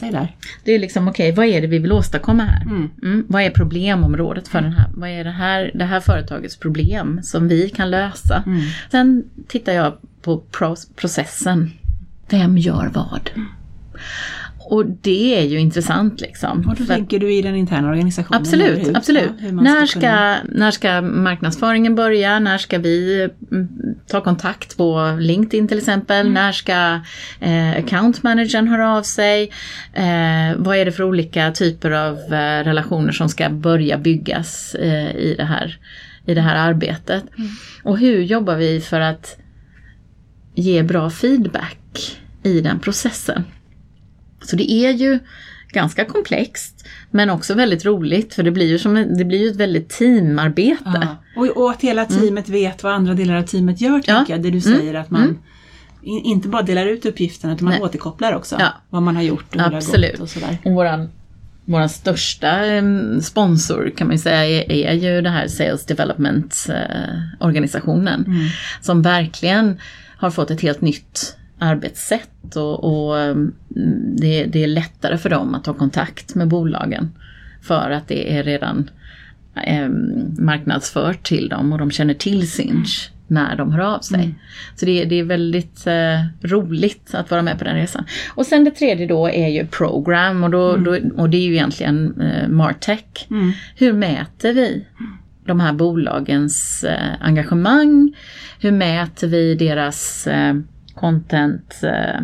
det 0.64 0.72
är 0.76 0.80
liksom 0.80 1.08
okej, 1.08 1.32
vad 1.32 1.46
är 1.46 1.62
det 1.62 1.68
vi 1.68 1.80
vill 1.80 1.92
åstadkomma 1.92 2.44
här? 2.44 2.62
Mm. 2.62 2.90
Mm, 3.04 3.26
vad 3.30 3.42
är 3.42 3.50
problemområdet 3.50 4.48
för 4.48 4.62
den 4.62 4.74
här? 4.74 4.90
Vad 4.96 5.10
är 5.10 5.24
det 5.24 5.32
här, 5.32 5.72
det 5.76 5.86
här 5.86 6.00
företagets 6.00 6.58
problem 6.58 7.20
som 7.24 7.48
vi 7.48 7.70
kan 7.70 7.90
lösa? 7.92 8.44
Mm. 8.46 8.62
Sen 8.92 9.24
tittar 9.48 9.74
jag 9.74 9.94
på 10.22 10.38
pro- 10.38 10.76
processen. 10.96 11.72
Vem 12.30 12.58
gör 12.58 12.92
vad? 12.94 13.30
Och 14.70 14.86
det 14.86 15.40
är 15.40 15.44
ju 15.44 15.60
intressant 15.60 16.22
liksom. 16.22 16.60
Och 16.60 16.76
då 16.76 16.76
För 16.76 16.86
tänker 16.86 17.20
du 17.20 17.34
i 17.34 17.42
den 17.42 17.56
interna 17.56 17.90
organisationen? 17.90 18.42
Absolut, 18.42 18.88
hur? 18.88 18.98
absolut. 18.98 19.32
Ja, 19.40 19.52
när, 19.52 19.86
ska 19.86 20.00
kunna- 20.00 20.38
när 20.52 20.72
ska 20.72 21.02
marknadsföringen 21.02 21.96
börja? 21.96 22.40
När 22.40 22.58
ska 22.58 22.78
vi 22.78 23.28
mm, 23.52 23.68
ta 24.08 24.22
kontakt 24.22 24.78
på 24.78 25.18
LinkedIn 25.20 25.68
till 25.68 25.78
exempel? 25.78 26.22
Mm. 26.22 26.34
När 26.34 26.52
ska 26.52 27.00
eh, 27.40 27.70
account 27.86 28.24
managern 28.24 28.68
höra 28.68 28.98
av 28.98 29.04
sig? 29.04 29.52
Eh, 29.94 30.56
vad 30.58 30.78
är 30.78 30.86
det 30.86 30.92
för 30.92 31.04
olika 31.04 31.52
typer 31.52 31.92
av 31.92 32.18
eh, 32.18 32.64
relationer 32.64 33.12
som 33.12 33.30
ska 33.30 33.50
börja 33.50 33.98
byggas 33.98 34.76
eh, 34.76 35.16
i, 35.16 35.36
det 35.38 35.46
här, 35.46 35.78
i 36.26 36.34
det 36.34 36.42
här 36.42 36.56
arbetet? 36.70 37.24
Mm. 37.38 37.50
Och 37.84 37.98
hur 37.98 38.22
jobbar 38.22 38.56
vi 38.56 38.82
för 38.82 39.00
att 39.00 39.38
ge 40.56 40.84
bra 40.84 41.10
feedback 41.10 42.18
i 42.44 42.62
den 42.62 42.80
processen? 42.80 43.44
Så 44.50 44.56
det 44.56 44.72
är 44.72 44.92
ju 44.92 45.20
ganska 45.72 46.06
komplext 46.06 46.86
men 47.12 47.30
också 47.30 47.54
väldigt 47.54 47.86
roligt 47.86 48.34
för 48.34 48.44
det 48.44 48.52
blir 48.52 48.68
ju, 48.68 48.80
som, 48.80 48.94
det 49.18 49.26
blir 49.26 49.40
ju 49.40 49.48
ett 49.50 49.56
väldigt 49.56 49.90
teamarbete. 49.90 50.82
Ja. 50.86 51.18
Och, 51.36 51.48
och 51.64 51.72
att 51.72 51.82
hela 51.82 52.06
teamet 52.06 52.50
vet 52.50 52.84
vad 52.84 52.94
andra 52.94 53.14
delar 53.14 53.36
av 53.36 53.44
teamet 53.44 53.82
gör, 53.82 53.90
Mm. 53.90 54.04
Ja. 54.08 54.16
tänker 54.16 54.34
jag. 54.34 54.42
Det 54.42 54.52
du 54.52 54.62
säger 54.62 54.94
att 54.94 55.12
man 55.12 55.38
in, 56.02 56.22
inte 56.24 56.48
bara 56.48 56.62
delar 56.62 56.86
ut 56.86 57.06
uppgifterna 57.06 57.54
utan 57.54 57.66
man 57.66 57.74
Nej. 57.74 57.84
återkopplar 57.84 58.34
också. 58.34 58.56
Ja. 58.60 58.74
vad 58.90 59.02
man 59.02 59.16
har 59.16 59.24
gjort 59.24 59.56
och 59.56 59.62
hur 59.62 59.70
det 59.70 59.76
har 59.76 60.12
gått 60.12 60.20
och 60.20 60.30
sådär. 60.30 60.58
Och 60.66 60.72
våran, 60.72 61.10
våran 61.66 61.90
största 61.90 62.62
sponsor 63.22 63.92
kan 63.98 64.08
man 64.08 64.16
ju 64.16 64.22
säga 64.22 64.46
är, 64.46 64.72
är 64.72 64.94
ju 64.94 65.22
det 65.22 65.30
här 65.30 65.48
Sales 65.48 65.86
Development 65.86 66.68
eh. 66.70 67.50
Mm. 68.26 68.48
Som 68.82 69.02
verkligen 69.02 69.80
har 70.18 70.32
fått 70.32 70.52
ett 70.52 70.62
helt 70.62 70.82
nytt 70.82 71.36
arbetssätt 71.60 72.56
och, 72.56 72.84
och 72.84 73.20
em, 73.20 73.54
det, 74.18 74.46
det 74.46 74.64
är 74.64 74.68
lättare 74.68 75.18
för 75.18 75.30
dem 75.30 75.56
att 75.56 75.64
ta 75.64 75.74
kontakt 75.74 76.36
med 76.36 76.48
bolagen. 76.48 77.12
För 77.62 77.92
att 77.92 78.08
det 78.08 78.38
är 78.38 78.44
redan 78.44 78.90
em, 79.64 80.36
marknadsfört 80.40 81.24
till 81.24 81.50
dem 81.50 81.74
och 81.74 81.80
de 81.80 81.92
känner 81.92 82.14
till 82.14 82.52
Sinch 82.52 83.12
när 83.30 83.56
de 83.56 83.72
hör 83.72 83.96
av 83.96 84.00
sig. 84.00 84.20
Mm. 84.20 84.36
Så 84.76 84.86
det, 84.86 85.06
det 85.06 85.20
är 85.20 85.24
väldigt 85.24 85.88
eh, 85.88 86.26
roligt 86.42 87.14
att 87.14 87.32
vara 87.32 87.42
med 87.42 87.58
på 87.58 87.64
den 87.64 87.76
resan. 87.76 88.06
Och 88.36 88.46
sen 88.46 88.64
det 88.64 88.72
tredje 88.72 89.08
då 89.08 89.30
är 89.30 89.48
ju 89.48 89.68
program 89.68 90.44
och, 90.44 90.50
då, 90.50 90.78
då, 90.78 91.00
och 91.16 91.30
det 91.30 91.38
är 91.38 91.42
ju 91.42 91.54
egentligen 91.54 92.22
eh, 92.22 92.48
Martech. 92.48 93.28
Mm. 93.30 93.52
Hur 93.76 93.94
mäter 93.94 94.54
vi 94.54 94.86
de 95.46 95.60
här 95.60 95.74
bolagens 95.74 96.84
eh, 96.84 97.16
engagemang? 97.20 98.16
Hur 98.60 98.72
mäter 98.72 99.28
vi 99.28 99.56
deras 99.56 100.28
eh, 100.28 100.56
content 100.96 101.80
eh, 101.84 102.22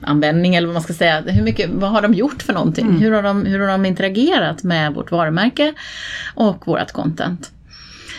användning 0.00 0.54
eller 0.54 0.66
vad 0.66 0.74
man 0.74 0.82
ska 0.82 0.92
säga. 0.92 1.20
Hur 1.20 1.42
mycket, 1.42 1.70
vad 1.70 1.90
har 1.90 2.02
de 2.02 2.14
gjort 2.14 2.42
för 2.42 2.52
någonting? 2.52 2.86
Mm. 2.86 3.00
Hur, 3.00 3.12
har 3.12 3.22
de, 3.22 3.46
hur 3.46 3.60
har 3.60 3.68
de 3.68 3.86
interagerat 3.86 4.62
med 4.62 4.94
vårt 4.94 5.10
varumärke 5.10 5.74
och 6.34 6.66
vårt 6.66 6.92
content? 6.92 7.52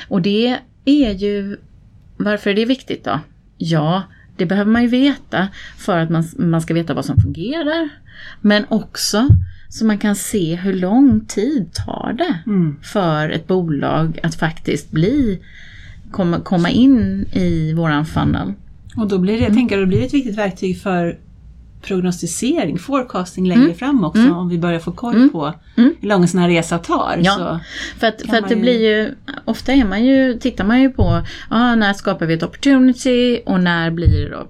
Och 0.07 0.21
det 0.21 0.57
är 0.85 1.11
ju, 1.11 1.57
varför 2.17 2.49
är 2.49 2.53
det 2.55 2.65
viktigt 2.65 3.03
då? 3.03 3.19
Ja, 3.57 4.03
det 4.35 4.45
behöver 4.45 4.71
man 4.71 4.81
ju 4.81 4.87
veta 4.87 5.47
för 5.77 5.99
att 5.99 6.09
man, 6.09 6.23
man 6.37 6.61
ska 6.61 6.73
veta 6.73 6.93
vad 6.93 7.05
som 7.05 7.17
fungerar. 7.17 7.89
Men 8.41 8.65
också 8.69 9.27
så 9.69 9.85
man 9.85 9.97
kan 9.97 10.15
se 10.15 10.55
hur 10.55 10.73
lång 10.73 11.25
tid 11.25 11.73
tar 11.73 12.13
det 12.17 12.39
Mm. 12.51 12.75
för 12.81 13.29
ett 13.29 13.47
bolag 13.47 14.19
att 14.23 14.35
faktiskt 14.35 14.91
bli, 14.91 15.39
komma, 16.11 16.39
komma 16.39 16.69
in 16.69 17.25
i 17.33 17.73
våran 17.73 18.05
funnel. 18.05 18.53
Och 18.97 19.07
då 19.07 19.17
blir 19.17 19.37
det, 19.37 19.43
jag 19.43 19.53
tänker, 19.53 19.79
då 19.79 19.85
blir 19.85 19.99
det 19.99 20.05
ett 20.05 20.13
viktigt 20.13 20.37
verktyg 20.37 20.81
för 20.81 21.17
prognostisering, 21.81 22.77
forecasting 22.79 23.47
längre 23.47 23.73
fram 23.73 24.03
också. 24.03 24.21
Mm. 24.21 24.33
Om 24.35 24.49
vi 24.49 24.57
börjar 24.57 24.79
få 24.79 24.91
koll 24.91 25.15
Mm. 25.15 25.29
på 25.29 25.53
Mm. 25.77 25.93
hur 25.99 26.07
lång 26.09 26.21
en 26.21 26.27
sån 26.27 26.39
här 26.41 26.47
resa 26.49 26.77
tar. 26.77 27.19
Ja. 27.23 27.59
För 27.99 28.07
att, 28.07 28.21
för 28.29 28.37
att 28.37 28.49
det 28.49 28.55
ju- 28.55 28.61
blir 28.61 28.79
ju, 28.81 29.11
ofta 29.45 29.73
är 29.73 29.85
man 29.85 30.05
ju, 30.05 30.39
tittar 30.39 30.65
man 30.65 30.81
ju 30.81 30.89
på, 30.89 31.21
ah, 31.49 31.75
när 31.75 31.93
skapar 31.93 32.25
vi 32.25 32.33
ett 32.33 32.43
opportunity 32.43 33.39
och 33.45 33.59
när 33.59 33.91
blir 33.91 34.07
det 34.23 34.29
då, 34.29 34.47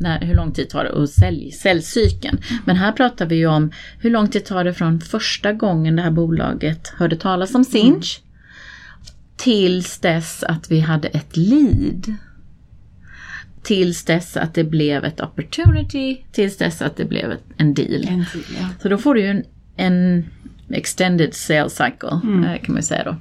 när, 0.00 0.20
hur 0.20 0.34
lång 0.34 0.52
tid 0.52 0.68
tar 0.68 0.84
det 0.84 1.02
att 1.02 1.10
sälj, 1.10 1.50
säljcykeln. 1.52 2.38
Men 2.64 2.76
här 2.76 2.92
pratar 2.92 3.26
vi 3.26 3.34
ju 3.36 3.46
om 3.46 3.70
hur 3.98 4.10
lång 4.10 4.28
tid 4.28 4.44
tar 4.44 4.64
det 4.64 4.74
från 4.74 5.00
första 5.00 5.52
gången 5.52 5.96
det 5.96 6.02
här 6.02 6.10
bolaget 6.10 6.88
hörde 6.96 7.16
talas 7.16 7.54
om 7.54 7.64
Sinch 7.64 8.20
tills 9.36 9.98
dess 9.98 10.42
att 10.44 10.70
vi 10.70 10.80
hade 10.80 11.08
ett 11.08 11.36
lead. 11.36 12.14
Tills 13.64 14.04
dess 14.04 14.36
att 14.36 14.54
det 14.54 14.64
blev 14.64 15.04
ett 15.04 15.20
opportunity, 15.20 16.24
tills 16.32 16.56
dess 16.56 16.82
att 16.82 16.96
det 16.96 17.04
blev 17.04 17.32
en 17.56 17.74
deal. 17.74 18.04
en 18.08 18.26
tid, 18.32 18.44
ja. 18.60 18.68
Så 18.82 18.88
då 18.88 18.98
får 18.98 19.14
du 19.14 19.20
ju 19.20 19.26
en, 19.26 19.44
en 19.76 20.24
extended 20.70 21.34
sales 21.34 21.72
cycle 21.72 22.08
eh, 22.08 22.62
kan 22.62 22.74
man 22.74 22.82
säga 22.82 23.04
då. 23.04 23.16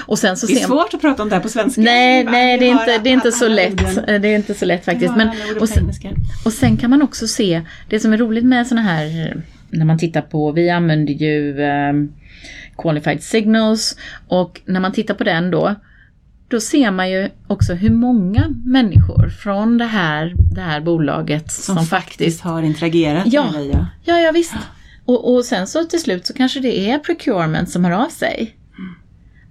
Och 0.00 0.18
sen 0.18 0.36
så 0.36 0.46
Det 0.46 0.52
är 0.52 0.56
ser 0.56 0.68
man... 0.68 0.78
svårt 0.78 0.94
att 0.94 1.00
prata 1.00 1.22
om 1.22 1.28
det 1.28 1.34
här 1.34 1.42
på 1.42 1.48
svenska. 1.48 1.80
Nej, 1.80 2.24
nej 2.24 2.58
det 2.58 2.66
är 2.66 2.70
inte, 2.72 2.98
det 2.98 3.10
är 3.10 3.12
inte 3.12 3.32
så 3.32 3.48
lätt. 3.48 3.94
Det 4.06 4.28
är 4.28 4.36
inte 4.36 4.54
så 4.54 4.64
lätt 4.64 4.84
faktiskt. 4.84 5.16
Men, 5.16 5.28
och, 5.60 5.68
sen, 5.68 5.90
och 6.44 6.52
sen 6.52 6.76
kan 6.76 6.90
man 6.90 7.02
också 7.02 7.26
se, 7.26 7.62
det 7.88 8.00
som 8.00 8.12
är 8.12 8.16
roligt 8.18 8.44
med 8.44 8.66
såna 8.66 8.80
här, 8.82 9.36
när 9.70 9.84
man 9.84 9.98
tittar 9.98 10.20
på, 10.22 10.52
vi 10.52 10.70
använder 10.70 11.12
ju 11.14 11.62
ehm, 11.62 12.12
Qualified 12.78 13.22
Signals 13.22 13.96
och 14.28 14.60
när 14.64 14.80
man 14.80 14.92
tittar 14.92 15.14
på 15.14 15.24
den 15.24 15.50
då, 15.50 15.74
då 16.48 16.60
ser 16.60 16.90
man 16.90 17.10
ju 17.10 17.28
också 17.46 17.74
hur 17.74 17.90
många 17.90 18.44
människor 18.64 19.28
från 19.28 19.78
det 19.78 19.84
här, 19.84 20.34
det 20.54 20.60
här 20.60 20.80
bolaget 20.80 21.52
som, 21.52 21.76
Som 21.76 21.86
faktiskt 21.86 22.40
har 22.40 22.62
interagerat 22.62 23.24
Ja. 23.26 23.44
med 23.44 23.54
dig. 23.54 23.70
Ja. 23.72 23.86
Ja, 24.04 24.18
ja 24.18 24.32
visst. 24.32 24.54
Och, 25.04 25.34
och 25.34 25.44
sen 25.44 25.66
så 25.66 25.84
till 25.84 26.00
slut 26.00 26.26
så 26.26 26.32
kanske 26.34 26.60
det 26.60 26.90
är 26.90 26.98
procurement 26.98 27.70
som 27.70 27.84
hör 27.84 27.92
av 27.92 28.08
sig. 28.08 28.56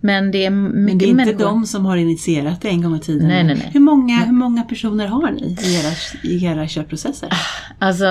Men 0.01 0.31
det 0.31 0.45
är 0.45 0.49
Men 0.49 0.85
det 0.85 0.91
är 0.91 1.07
inte 1.07 1.13
människor. 1.25 1.39
de 1.39 1.65
som 1.65 1.85
har 1.85 1.97
initierat 1.97 2.61
det 2.61 2.69
en 2.69 2.81
gång 2.81 2.95
i 2.95 2.99
tiden. 2.99 3.27
Nej, 3.27 3.43
nej, 3.43 3.55
nej. 3.55 3.69
Hur, 3.73 3.79
många, 3.79 4.17
hur 4.19 4.33
många 4.33 4.63
personer 4.63 5.07
har 5.07 5.31
ni 5.31 5.41
i 5.61 5.75
era, 5.79 5.91
i 6.23 6.45
era 6.45 6.67
köpprocesser? 6.67 7.29
Alltså, 7.79 8.05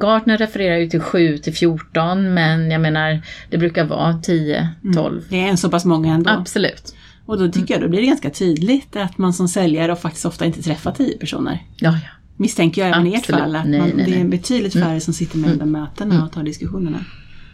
Gartner 0.00 0.38
refererar 0.38 0.76
ju 0.76 0.88
till 0.88 1.00
7 1.00 1.38
till 1.38 1.54
14 1.54 2.34
men 2.34 2.70
jag 2.70 2.80
menar 2.80 3.20
det 3.50 3.58
brukar 3.58 3.84
vara 3.84 4.18
10, 4.22 4.68
12. 4.94 5.22
Det 5.28 5.40
är 5.40 5.46
en 5.48 5.56
så 5.58 5.70
pass 5.70 5.84
många 5.84 6.14
ändå. 6.14 6.30
Absolut. 6.30 6.94
Och 7.26 7.38
då 7.38 7.48
tycker 7.52 7.74
jag 7.74 7.82
då 7.82 7.88
blir 7.88 8.00
det 8.00 8.06
ganska 8.06 8.30
tydligt 8.30 8.96
att 8.96 9.18
man 9.18 9.32
som 9.32 9.48
säljare 9.48 9.92
och 9.92 9.98
faktiskt 9.98 10.24
ofta 10.26 10.44
inte 10.46 10.62
träffar 10.62 10.92
tio 10.92 11.18
personer. 11.18 11.62
Ja, 11.76 11.90
ja. 11.92 11.98
Misstänker 12.36 12.80
jag 12.82 12.90
även 12.90 13.06
i 13.06 13.14
ert 13.14 13.26
fall 13.26 13.56
att 13.56 13.66
Nej, 13.66 13.80
man, 13.80 13.88
nej, 13.88 13.96
det 13.96 14.02
är 14.02 14.06
nej. 14.06 14.16
Mm. 14.16 14.30
betydligt 14.30 14.72
färre 14.72 15.00
som 15.00 15.14
sitter 15.14 15.38
med 15.38 15.54
i 15.54 15.56
de 15.56 15.70
mötena 15.72 16.24
och 16.24 16.32
tar 16.32 16.42
diskussionerna. 16.42 17.04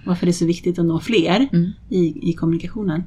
Varför 0.05 0.27
det 0.27 0.31
är 0.31 0.33
så 0.35 0.47
viktigt 0.47 0.79
att 0.79 0.85
nå 0.85 1.01
fler 1.01 1.49
Mm. 1.53 1.73
i, 1.89 2.31
i 2.31 2.33
kommunikationen. 2.33 3.05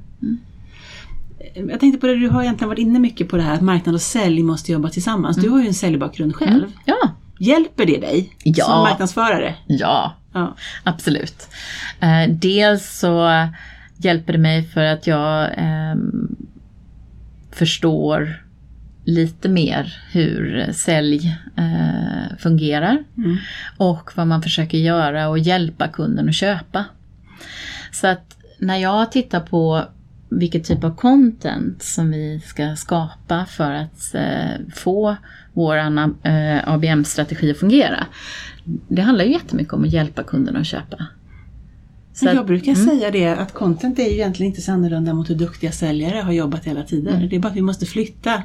Jag 1.70 1.80
tänkte 1.80 2.00
på 2.00 2.08
det, 2.08 2.16
du 2.16 2.30
har 2.30 2.42
egentligen 2.44 2.70
varit 2.70 2.80
inne 2.80 3.00
mycket 3.00 3.30
på 3.30 3.38
det 3.38 3.44
här 3.44 3.54
att 3.56 3.62
marknad 3.62 3.96
och 3.96 4.01
sälj 4.01 4.44
måste 4.44 4.72
jobba 4.72 4.89
tillsammans. 4.89 5.38
Du 5.38 5.50
har 5.50 5.62
ju 5.62 5.68
en 5.68 5.74
säljbakgrund 5.74 6.36
själv. 6.36 6.66
Ja, 6.86 6.96
Hjälper 7.42 7.86
det 7.86 7.98
dig 7.98 8.34
Ja. 8.44 8.66
som 8.66 8.74
marknadsförare? 8.82 9.56
ja. 9.68 10.16
Ja. 10.34 10.56
Absolut. 10.84 11.48
Eh, 12.00 12.30
dels 12.34 13.00
så 13.00 13.30
hjälper 14.01 14.34
det 14.34 14.39
mig 14.39 14.63
för 14.63 14.84
att 14.84 15.08
jag 15.08 15.50
ehm, 15.58 16.36
förstår 17.51 18.44
lite 19.03 19.50
mer 19.50 20.03
hur 20.12 20.72
sälj 20.72 21.38
eh, 21.58 22.38
fungerar 22.38 23.03
Mm. 23.18 23.38
och 23.77 24.12
vad 24.15 24.27
man 24.27 24.41
försöker 24.41 24.77
göra 24.77 25.27
och 25.29 25.39
hjälpa 25.39 25.88
kunden 25.88 26.29
att 26.29 26.36
köpa. 26.36 26.86
Så 27.91 28.08
att 28.08 28.38
när 28.60 28.77
jag 28.77 29.12
tittar 29.12 29.39
på 29.39 29.84
vilket 30.29 30.63
typ 30.65 30.84
av 30.84 30.96
content 30.96 31.84
som 31.84 32.12
vi 32.12 32.39
ska 32.39 32.75
skapa 32.75 33.46
för 33.46 33.72
att 33.72 34.15
eh, 34.15 34.65
få 34.75 35.15
vår 35.53 35.77
eh, 35.77 36.70
ABM-strategi 36.70 37.51
att 37.51 37.58
fungera. 37.58 38.06
Det 38.88 39.01
handlar 39.01 39.25
ju 39.25 39.32
jättemycket 39.32 39.74
om 39.74 39.84
att 39.84 39.94
hjälpa 39.94 40.24
kunderna 40.24 40.60
att 40.60 40.68
köpa. 40.68 41.06
Så 42.20 42.26
jag 42.26 42.46
brukar 42.46 42.72
mm. 42.72 42.86
säga 42.86 43.12
det 43.12 43.28
att 43.28 43.54
content 43.54 44.00
är 44.00 44.04
ju 44.04 44.14
egentligen 44.14 44.52
inte 44.52 44.62
så 44.62 44.72
annorlunda 44.72 45.14
mot 45.14 45.30
hur 45.30 45.36
duktiga 45.36 45.72
säljare 45.72 46.22
har 46.22 46.32
jobbat 46.32 46.66
hela 46.66 46.84
tiden. 46.84 47.16
Mm. 47.16 47.30
Det 47.30 47.36
är 47.36 47.40
bara 47.40 47.50
att 47.50 47.56
vi 47.56 47.62
måste 47.62 47.86
flytta 47.86 48.44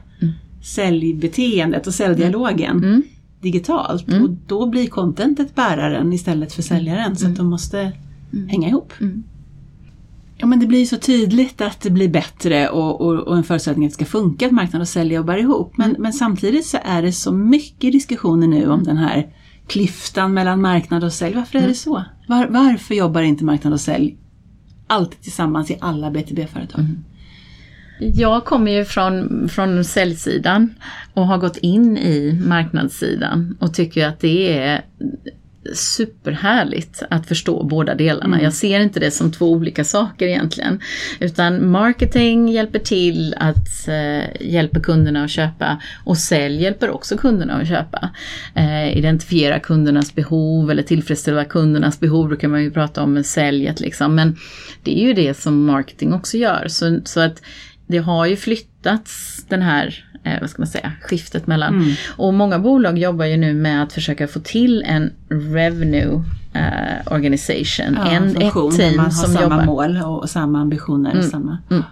säljbeteendet 0.63 1.87
och 1.87 1.95
säljdialogen 1.95 2.77
Mm. 2.85 3.03
digitalt. 3.41 4.09
Och 4.09 4.31
då 4.47 4.67
blir 4.67 4.87
contentet 4.87 5.55
bäraren 5.55 6.13
istället 6.13 6.53
för 6.53 6.63
säljaren. 6.63 7.17
Så 7.17 7.27
att 7.27 7.37
de 7.37 7.47
måste 7.47 7.93
hänga 8.49 8.69
ihop. 8.69 8.93
Mm. 9.01 9.23
Ja 10.37 10.47
men 10.47 10.61
det 10.61 10.67
blir 10.67 10.87
så 10.87 10.97
tydligt 10.97 11.61
att 11.61 11.81
det 11.81 11.91
blir 11.91 12.09
bättre 12.09 12.69
och, 12.69 13.01
och, 13.01 13.15
och 13.15 13.37
en 13.37 13.45
förutsättning 13.45 13.87
att 13.87 13.93
det 13.93 13.95
ska 13.95 14.05
funka 14.05 14.47
att 14.47 14.53
marknad 14.53 14.83
och 14.83 14.89
sälj 14.89 15.15
jobbar 15.15 15.37
ihop. 15.37 15.77
Men, 15.77 15.97
men 15.99 16.13
samtidigt 16.13 16.67
så 16.67 16.79
är 16.85 17.03
det 17.03 17.13
så 17.13 17.33
mycket 17.33 17.93
diskussioner 17.93 18.47
nu 18.47 18.69
om 18.69 18.85
den 18.85 18.97
här 18.97 19.27
klyftan 19.67 20.35
mellan 20.35 20.61
marknad 20.61 21.05
och 21.05 21.13
sälj. 21.13 21.35
Varför 21.35 21.59
är 21.59 21.69
det 21.69 21.75
så? 21.75 22.05
Var, 22.29 22.47
varför 22.47 22.95
jobbar 22.95 23.23
inte 23.23 23.45
marknad 23.45 23.73
och 23.73 23.81
sälj 23.81 24.17
alltid 24.87 25.21
tillsammans 25.21 25.71
i 25.71 25.79
alla 25.81 26.11
BTB-företag? 26.11 26.85
Jag 27.99 28.45
kommer 28.45 28.73
ju 28.73 28.85
från, 28.85 29.49
från 29.49 29.85
säljsidan 29.85 30.75
och 31.15 31.27
har 31.27 31.39
gått 31.39 31.57
in 31.57 31.99
i 31.99 32.41
marknadssidan 32.45 33.57
och 33.61 33.75
tycker 33.75 34.09
att 34.09 34.21
det 34.21 34.59
är 34.59 34.85
superhärligt 35.75 37.03
att 37.11 37.27
förstå 37.27 37.65
båda 37.65 37.95
delarna. 37.95 38.43
Jag 38.43 38.53
ser 38.53 38.81
inte 38.81 39.01
det 39.01 39.11
som 39.11 39.33
två 39.33 39.53
olika 39.53 39.85
saker 39.85 40.27
egentligen. 40.27 40.81
Utan 41.21 41.71
marketing 41.71 42.49
hjälper 42.49 42.79
till 42.79 43.35
att 43.39 43.89
eh, 43.89 44.47
hjälpa 44.51 44.81
kunderna 44.81 45.25
att 45.25 45.31
köpa 45.31 45.83
och 46.05 46.19
sälj 46.19 46.63
hjälper 46.63 46.91
också 46.91 47.17
kunderna 47.17 47.55
att 47.55 47.69
köpa. 47.69 48.11
Eh, 48.55 48.97
identifiera 48.97 49.59
kundernas 49.59 50.15
behov 50.15 50.71
eller 50.71 50.83
tillfredsställa 50.83 51.45
kundernas 51.45 52.01
behov, 52.01 52.31
då 52.31 52.37
kan 52.37 52.51
man 52.51 52.63
ju 52.63 52.71
prata 52.71 53.03
om 53.03 53.25
säljet 53.25 53.81
liksom. 53.81 54.15
Men 54.15 54.37
det 54.83 54.99
är 54.99 55.07
ju 55.07 55.15
det 55.15 55.35
som 55.35 55.65
marketing 55.65 56.13
också 56.13 56.37
gör. 56.37 56.67
Så, 56.69 57.01
så 57.05 57.21
att 57.21 57.43
det 57.87 57.99
har 57.99 58.27
ju 58.27 58.37
flyttats 58.37 59.45
den 59.49 59.63
här 59.63 60.05
eh, 60.25 60.41
vad 60.41 60.51
ska 60.51 60.63
man 60.63 60.67
säga, 60.67 60.93
skiftet 61.03 61.47
mellan. 61.47 61.75
Mm. 61.75 61.95
Och 62.17 62.35
många 62.35 62.59
bolag 62.59 62.99
jobbar 62.99 63.25
ju 63.25 63.37
nu 63.37 63.55
med 63.55 63.83
att 63.83 63.93
försöka 63.93 64.29
få 64.29 64.41
till 64.41 64.83
en 64.87 65.13
revenue 65.29 66.23
eh, 66.53 67.13
organisation. 67.13 67.99
Ja, 67.99 68.11
en, 68.11 68.35
funktion 68.35 68.71
ett 68.71 68.77
team 68.77 68.97
man 68.97 69.05
har 69.05 69.13
som 69.13 69.33
samma 69.33 69.43
jobbar. 69.43 69.65
mål 69.65 69.97
och, 69.97 70.19
och 70.19 70.31
samma 70.31 70.61
ambitioner. 70.61 71.19
Och 71.19 71.25
samma. 71.25 71.59
mm. 71.71 71.83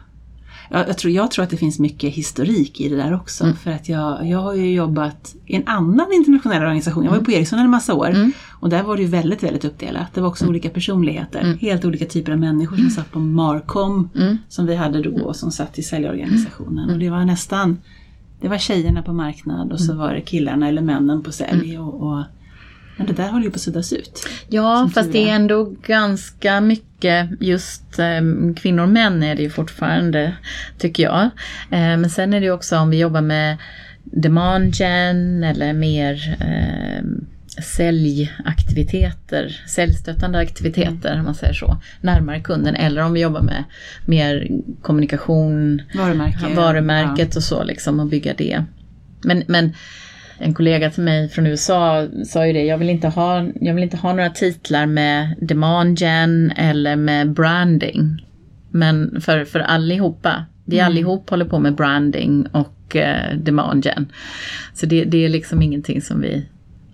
Jag, 0.70 0.88
jag, 0.88 0.98
tror, 0.98 1.12
jag 1.12 1.30
tror 1.30 1.42
att 1.42 1.50
det 1.50 1.56
finns 1.56 1.78
mycket 1.78 2.14
historik 2.14 2.80
i 2.80 2.88
det 2.88 2.96
där 2.96 3.14
också. 3.14 3.44
Mm. 3.44 3.56
För 3.56 3.70
att 3.70 3.88
jag, 3.88 4.28
jag 4.28 4.38
har 4.38 4.54
ju 4.54 4.74
jobbat 4.74 5.34
i 5.46 5.56
en 5.56 5.66
annan 5.66 6.12
internationell 6.12 6.62
organisation. 6.62 7.04
Jag 7.04 7.10
var 7.10 7.18
ju 7.18 7.24
på 7.24 7.32
Ericsson 7.32 7.58
en 7.58 7.70
massa 7.70 7.94
år. 7.94 8.10
Mm. 8.10 8.32
Och 8.50 8.68
där 8.68 8.82
var 8.82 8.96
det 8.96 9.02
ju 9.02 9.08
väldigt, 9.08 9.42
väldigt 9.42 9.64
uppdelat. 9.64 10.14
Det 10.14 10.20
var 10.20 10.28
också 10.28 10.46
olika 10.46 10.70
personligheter. 10.70 11.58
Helt 11.60 11.84
olika 11.84 12.04
typer 12.04 12.32
av 12.32 12.38
människor 12.38 12.76
som 12.76 12.90
satt 12.90 13.10
på 13.10 13.18
Marcom. 13.18 14.10
Mm. 14.14 14.38
Som 14.48 14.66
vi 14.66 14.74
hade 14.74 15.02
då 15.02 15.24
och 15.24 15.36
som 15.36 15.50
satt 15.50 15.78
i 15.78 15.82
säljorganisationen. 15.82 16.90
Och 16.90 16.98
det 16.98 17.10
var 17.10 17.24
nästan 17.24 17.78
det 18.42 18.48
var 18.48 18.58
tjejerna 18.58 19.02
på 19.02 19.12
marknad 19.12 19.72
och 19.72 19.78
Mm. 19.80 19.86
så 19.86 19.94
var 19.94 20.14
det 20.14 20.20
killarna 20.20 20.68
eller 20.68 20.82
männen 20.82 21.22
på 21.22 21.32
sälj. 21.32 21.78
Och, 21.78 22.02
och, 22.02 22.22
men 22.96 23.06
det 23.06 23.12
där 23.12 23.28
håller 23.28 23.44
ju 23.44 23.50
på 23.50 23.54
att 23.56 23.60
suddas 23.60 23.92
ut. 23.92 24.26
Ja, 24.48 24.90
fast 24.94 25.12
det 25.12 25.28
är 25.28 25.34
ändå 25.34 25.64
ganska 25.86 26.60
mycket 26.60 27.28
just 27.40 27.98
eh, 27.98 28.54
kvinnor 28.56 28.82
och 28.82 28.88
män 28.88 29.22
är 29.22 29.34
det 29.34 29.42
ju 29.42 29.50
fortfarande, 29.50 30.36
tycker 30.78 31.02
jag. 31.02 31.22
Eh, 31.70 31.96
men 31.96 32.10
sen 32.10 32.34
är 32.34 32.40
det 32.40 32.46
ju 32.46 32.52
också 32.52 32.76
om 32.78 32.90
vi 32.90 32.98
jobbar 32.98 33.20
med 33.20 33.56
demand 34.04 34.74
gen 34.74 35.44
eller 35.44 35.72
mer 35.72 36.36
eh, 36.40 37.04
säljaktiviteter, 37.62 39.60
säljstöttande 39.68 40.38
aktiviteter 40.38 41.18
om 41.18 41.24
man 41.24 41.34
säger 41.34 41.52
så, 41.52 41.76
närmare 42.00 42.40
kunden. 42.40 42.74
Eller 42.76 43.02
om 43.02 43.12
vi 43.12 43.20
jobbar 43.20 43.42
med 43.42 43.64
mer 44.06 44.48
kommunikation, 44.82 45.82
Varumärke. 45.94 46.54
varumärket 46.56 47.36
och 47.36 47.42
så 47.42 47.64
liksom 47.64 48.00
och 48.00 48.06
bygga 48.06 48.34
det. 48.38 48.64
Men, 49.24 49.42
men 49.46 49.72
en 50.38 50.54
kollega 50.54 50.90
till 50.90 51.02
mig 51.02 51.28
från 51.28 51.46
USA 51.46 52.08
sa 52.26 52.46
ju 52.46 52.52
det, 52.52 52.64
jag 52.64 52.78
vill 52.78 52.90
inte 52.90 53.08
ha, 53.08 53.46
jag 53.60 53.74
vill 53.74 53.84
inte 53.84 53.96
ha 53.96 54.12
några 54.12 54.30
titlar 54.30 54.86
med 54.86 55.34
demand 55.40 55.98
gen 56.00 56.52
eller 56.56 56.96
med 56.96 57.32
branding. 57.32 58.26
Men 58.70 59.20
för, 59.20 59.44
för 59.44 59.60
allihopa, 59.60 60.44
vi 60.64 60.76
Mm. 60.78 60.86
allihop 60.86 61.30
håller 61.30 61.44
på 61.44 61.58
med 61.58 61.74
branding 61.74 62.46
och 62.46 62.96
eh, 62.96 63.36
demand 63.36 63.84
gen. 63.86 64.12
Så 64.74 64.86
det, 64.86 65.04
det 65.04 65.24
är 65.24 65.28
liksom 65.28 65.62
ingenting 65.62 66.02
som 66.02 66.20
vi 66.20 66.46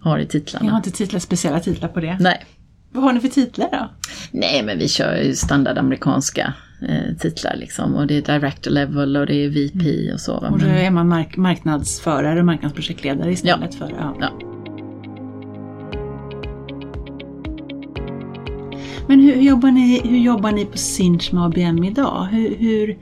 har 0.08 0.18
i 0.18 0.22
Jag 0.22 0.30
titlarna. 0.30 0.70
har 0.70 0.76
inte 0.76 0.90
titlar, 0.90 1.20
speciella 1.20 1.60
titlar 1.60 1.88
på 1.88 2.00
det. 2.00 2.16
Nej. 2.20 2.44
Vad 2.92 3.04
har 3.04 3.12
ni 3.12 3.20
för 3.20 3.28
titlar 3.28 3.68
då? 3.72 3.90
Nej, 4.32 4.62
men 4.62 4.78
vi 4.78 4.88
kör 4.88 5.16
ju 5.16 5.34
standard 5.34 5.78
amerikanska 5.78 6.52
eh, 6.88 7.16
titlar 7.18 7.56
liksom. 7.56 7.94
Och 7.94 8.06
det 8.06 8.16
är 8.28 8.38
director 8.38 8.70
level 8.70 9.16
och 9.16 9.26
det 9.26 9.34
är 9.44 9.48
VP 9.48 10.12
och 10.12 10.20
så. 10.20 10.40
va. 10.40 10.48
Och 10.48 10.58
då 10.58 10.66
Men- 10.66 10.74
är 10.76 10.90
man 10.90 11.08
mark- 11.08 11.36
marknadsförare 11.36 12.38
och 12.40 12.46
marknadsprojektledare 12.46 13.32
istället 13.32 13.74
för... 13.74 13.94
Ja. 13.98 14.16
Ja. 14.20 14.30
Men 19.08 19.20
hur, 19.20 19.34
hur, 19.34 19.42
jobbar 19.42 19.70
ni, 19.70 20.00
hur 20.08 20.18
jobbar 20.18 20.52
ni 20.52 20.64
på 20.64 20.78
Sinch 20.78 21.32
med 21.32 21.44
ABM 21.44 21.84
idag? 21.84 22.28
Hur, 22.30 22.54
hur, 22.58 22.98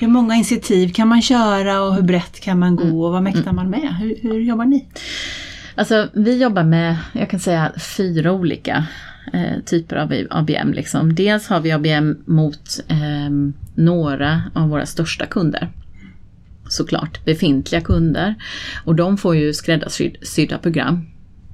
hur 0.00 0.08
många 0.08 0.34
initiativ 0.34 0.92
kan 0.92 1.08
man 1.08 1.22
köra 1.22 1.82
och 1.82 1.94
hur 1.94 2.02
brett 2.02 2.40
kan 2.40 2.58
man 2.58 2.76
gå 2.76 3.04
och 3.06 3.12
vad 3.12 3.22
mäktar 3.22 3.52
man 3.52 3.70
med? 3.70 3.94
Hur, 4.00 4.16
hur 4.22 4.40
jobbar 4.40 4.64
ni? 4.64 4.86
Alltså 5.76 6.08
vi 6.12 6.42
jobbar 6.42 6.64
med, 6.64 6.96
jag 7.12 7.30
kan 7.30 7.40
säga 7.40 7.72
fyra 7.96 8.32
olika 8.32 8.86
eh, 9.32 9.60
typer 9.64 9.96
av 9.96 10.12
ABM. 10.30 10.72
Liksom. 10.72 11.14
Dels 11.14 11.48
har 11.48 11.60
vi 11.60 11.72
ABM 11.72 12.16
mot 12.26 12.80
eh, 12.88 13.30
några 13.74 14.42
av 14.54 14.68
våra 14.68 14.86
största 14.86 15.26
kunder. 15.26 15.68
Såklart 16.68 17.24
befintliga 17.24 17.80
kunder. 17.80 18.34
Och 18.84 18.94
de 18.94 19.18
får 19.18 19.36
ju 19.36 19.52
skräddarsydda 19.52 20.58
program 20.58 21.06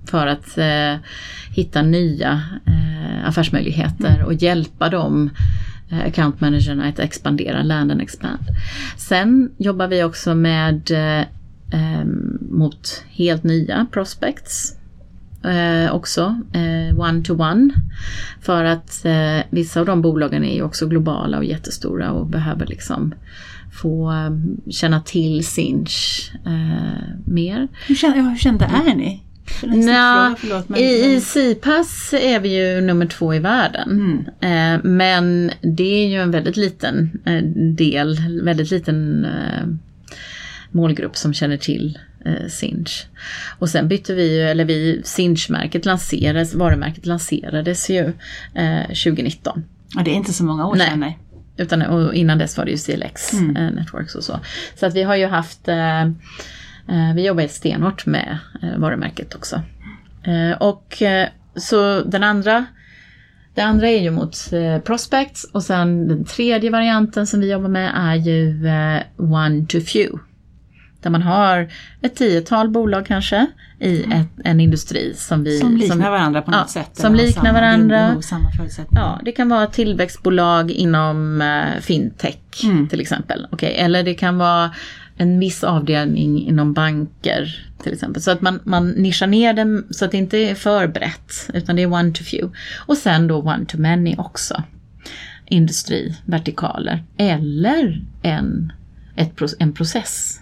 för 0.06 0.26
att 0.26 0.58
eh, 0.58 0.94
hitta 1.50 1.82
nya 1.82 2.42
eh, 2.66 3.28
affärsmöjligheter 3.28 4.22
och 4.24 4.34
hjälpa 4.34 4.88
dem 4.88 5.30
eh, 5.90 6.06
account 6.06 6.40
managerna 6.40 6.88
att 6.88 6.98
expandera, 6.98 7.62
land 7.62 7.92
and 7.92 8.00
expand. 8.00 8.46
Sen 8.96 9.50
jobbar 9.58 9.88
vi 9.88 10.02
också 10.04 10.34
med 10.34 10.90
eh, 10.90 11.26
eh, 11.72 12.04
mot 12.50 13.04
helt 13.10 13.44
nya 13.44 13.86
prospects. 13.92 14.76
Eh, 15.44 15.94
också 15.94 16.40
eh, 16.52 16.98
one-to-one. 16.98 17.70
För 18.40 18.64
att 18.64 19.04
eh, 19.04 19.38
vissa 19.50 19.80
av 19.80 19.86
de 19.86 20.02
bolagen 20.02 20.44
är 20.44 20.54
ju 20.54 20.62
också 20.62 20.86
globala 20.86 21.38
och 21.38 21.44
jättestora 21.44 22.12
och 22.12 22.26
behöver 22.26 22.66
liksom 22.66 23.14
få 23.82 24.10
eh, 24.12 24.30
känna 24.70 25.00
till 25.00 25.46
Sinch 25.46 26.30
eh, 26.46 27.02
mer. 27.24 27.68
Hur, 27.86 27.94
kända, 27.94 28.16
hur 28.16 28.36
kända 28.36 28.66
är 28.66 28.94
ni? 28.94 29.22
Stickfråga, 29.46 30.36
förlåt, 30.38 30.68
men- 30.68 30.78
I, 30.80 31.20
CPAS 31.20 32.14
är 32.14 32.40
vi 32.40 32.48
ju 32.58 32.80
nummer 32.80 33.06
två 33.06 33.34
i 33.34 33.38
världen. 33.38 33.90
Mm. 34.40 34.74
Eh, 34.74 34.84
men 34.84 35.50
det 35.60 36.04
är 36.04 36.08
ju 36.08 36.22
en 36.22 36.30
väldigt 36.30 36.56
liten 36.56 37.10
del, 37.76 38.16
väldigt 38.42 38.70
liten 38.70 39.26
målgrupp 40.72 41.16
som 41.16 41.34
känner 41.34 41.56
till 41.56 41.98
eh, 42.24 42.46
Sinch. 42.48 43.06
Och 43.58 43.68
sen 43.68 43.88
bytte 43.88 44.14
vi 44.14 44.36
ju, 44.36 44.42
eller 44.42 44.64
vi, 44.64 45.02
Sinch-märket 45.04 45.84
lanserades, 45.84 46.54
varumärket 46.54 47.06
lanserades 47.06 47.90
ju 47.90 48.12
eh, 48.54 48.82
2019. 48.86 49.64
Ja, 49.94 50.02
det 50.04 50.10
är 50.10 50.14
inte 50.14 50.32
så 50.32 50.44
många 50.44 50.66
år 50.66 50.76
Nej. 50.76 50.88
sedan. 50.88 51.00
Nej. 51.00 51.18
Utan, 51.56 51.82
och 51.82 52.14
innan 52.14 52.38
dess 52.38 52.56
var 52.58 52.64
det 52.64 52.70
ju 52.70 52.76
CLX 52.76 53.32
Mm. 53.32 53.56
eh, 53.56 53.70
Networks 53.72 54.14
och 54.14 54.24
så. 54.24 54.40
Så 54.74 54.86
att 54.86 54.94
vi 54.94 55.02
har 55.02 55.16
ju 55.16 55.26
haft, 55.26 55.68
eh, 55.68 56.02
eh, 56.02 57.14
vi 57.14 57.26
jobbar 57.26 57.46
stenhårt 57.46 58.06
med 58.06 58.38
eh, 58.62 58.78
varumärket 58.78 59.34
också. 59.34 59.62
Eh, 60.24 60.58
och 60.62 61.02
eh, 61.02 61.28
så 61.56 62.00
den 62.00 62.22
andra, 62.22 62.66
det 63.54 63.60
andra 63.60 63.88
är 63.88 64.02
ju 64.02 64.10
mot 64.10 64.52
eh, 64.52 64.78
prospects 64.78 65.44
och 65.44 65.62
sen 65.62 66.08
den 66.08 66.24
tredje 66.24 66.70
varianten 66.70 67.26
som 67.26 67.40
vi 67.40 67.50
jobbar 67.52 67.68
med 67.68 67.92
är 67.94 68.14
ju 68.14 68.66
eh, 68.66 69.02
one 69.32 69.66
to 69.68 69.78
few. 69.80 70.18
Där 71.02 71.10
man 71.10 71.22
har 71.22 71.68
ett 72.02 72.16
tiotal 72.16 72.68
bolag 72.70 73.06
kanske 73.06 73.46
i 73.78 74.02
ett, 74.02 74.28
en 74.44 74.60
industri 74.60 75.14
som 75.16 75.44
vi... 75.44 75.58
Som 75.58 75.76
liknar 75.76 76.10
varandra 76.10 76.42
på 76.42 76.50
något 76.50 76.60
ja, 76.60 76.68
sätt. 76.82 76.96
som 76.96 77.14
liknar 77.14 77.42
samma 77.44 77.52
varandra. 77.52 78.22
samma 78.22 78.52
förutsättningar. 78.52 79.02
Ja, 79.02 79.20
det 79.24 79.32
kan 79.32 79.48
vara 79.48 79.66
tillväxtbolag 79.66 80.70
inom 80.70 81.42
eh, 81.42 81.80
fintech 81.80 82.36
Mm. 82.64 82.88
till 82.88 83.00
exempel. 83.00 83.46
Okej, 83.50 83.74
Eller 83.78 84.02
det 84.02 84.14
kan 84.14 84.38
vara 84.38 84.70
en 85.16 85.38
viss 85.38 85.64
avdelning 85.64 86.46
inom 86.48 86.72
banker 86.72 87.66
till 87.82 87.92
exempel. 87.92 88.22
Så 88.22 88.30
att 88.30 88.40
man, 88.40 88.60
man 88.64 88.90
nischar 88.90 89.26
ner 89.26 89.52
det 89.52 89.82
så 89.90 90.04
att 90.04 90.10
det 90.10 90.16
inte 90.16 90.38
är 90.38 90.54
för 90.54 90.86
brett 90.86 91.50
utan 91.54 91.76
det 91.76 91.82
är 91.82 91.92
one 91.92 92.12
to 92.12 92.24
few. 92.24 92.56
Och 92.86 92.96
sen 92.96 93.26
då 93.26 93.38
one 93.40 93.64
to 93.66 93.78
many 93.78 94.14
också. 94.18 94.62
Industri, 95.46 96.16
vertikaler 96.24 97.04
eller 97.16 98.02
en, 98.22 98.72
ett, 99.16 99.40
en 99.58 99.72
process 99.72 100.40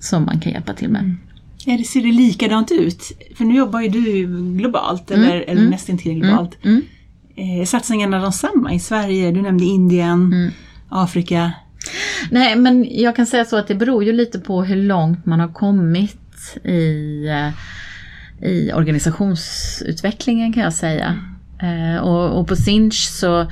som 0.00 0.24
man 0.24 0.40
kan 0.40 0.52
hjälpa 0.52 0.74
till 0.74 0.88
med. 0.88 1.00
Mm. 1.00 1.16
Är 1.66 1.78
det, 1.78 1.84
ser 1.84 2.02
det 2.02 2.12
likadant 2.12 2.72
ut? 2.72 3.02
För 3.36 3.44
nu 3.44 3.56
jobbar 3.56 3.80
ju 3.80 3.88
du 3.88 4.26
globalt, 4.56 5.10
eller, 5.10 5.40
eller 5.40 5.60
mm. 5.60 5.70
nästintill 5.70 6.20
globalt. 6.20 6.58
Mm. 6.64 6.82
Eh, 7.36 7.60
Är 7.60 7.64
satsningarna 7.64 8.18
de 8.20 8.32
samma 8.32 8.74
i 8.74 8.80
Sverige? 8.80 9.30
Du 9.30 9.42
nämnde 9.42 9.64
Indien, 9.64 10.32
Mm. 10.32 10.50
Afrika. 10.88 11.52
Nej, 12.30 12.56
men 12.56 12.86
jag 12.90 13.16
kan 13.16 13.26
säga 13.26 13.44
så 13.44 13.56
att 13.56 13.68
det 13.68 13.74
beror 13.74 14.04
ju 14.04 14.12
lite 14.12 14.38
på 14.38 14.62
hur 14.62 14.76
långt 14.76 15.26
man 15.26 15.40
har 15.40 15.48
kommit 15.48 16.56
i, 16.64 17.26
eh, 17.28 18.48
i 18.50 18.72
organisationsutvecklingen 18.72 20.52
kan 20.52 20.62
jag 20.62 20.74
säga. 20.74 21.18
Eh, 21.62 22.02
och, 22.02 22.40
och 22.40 22.48
på 22.48 22.56
Sinch 22.56 23.08
så 23.08 23.46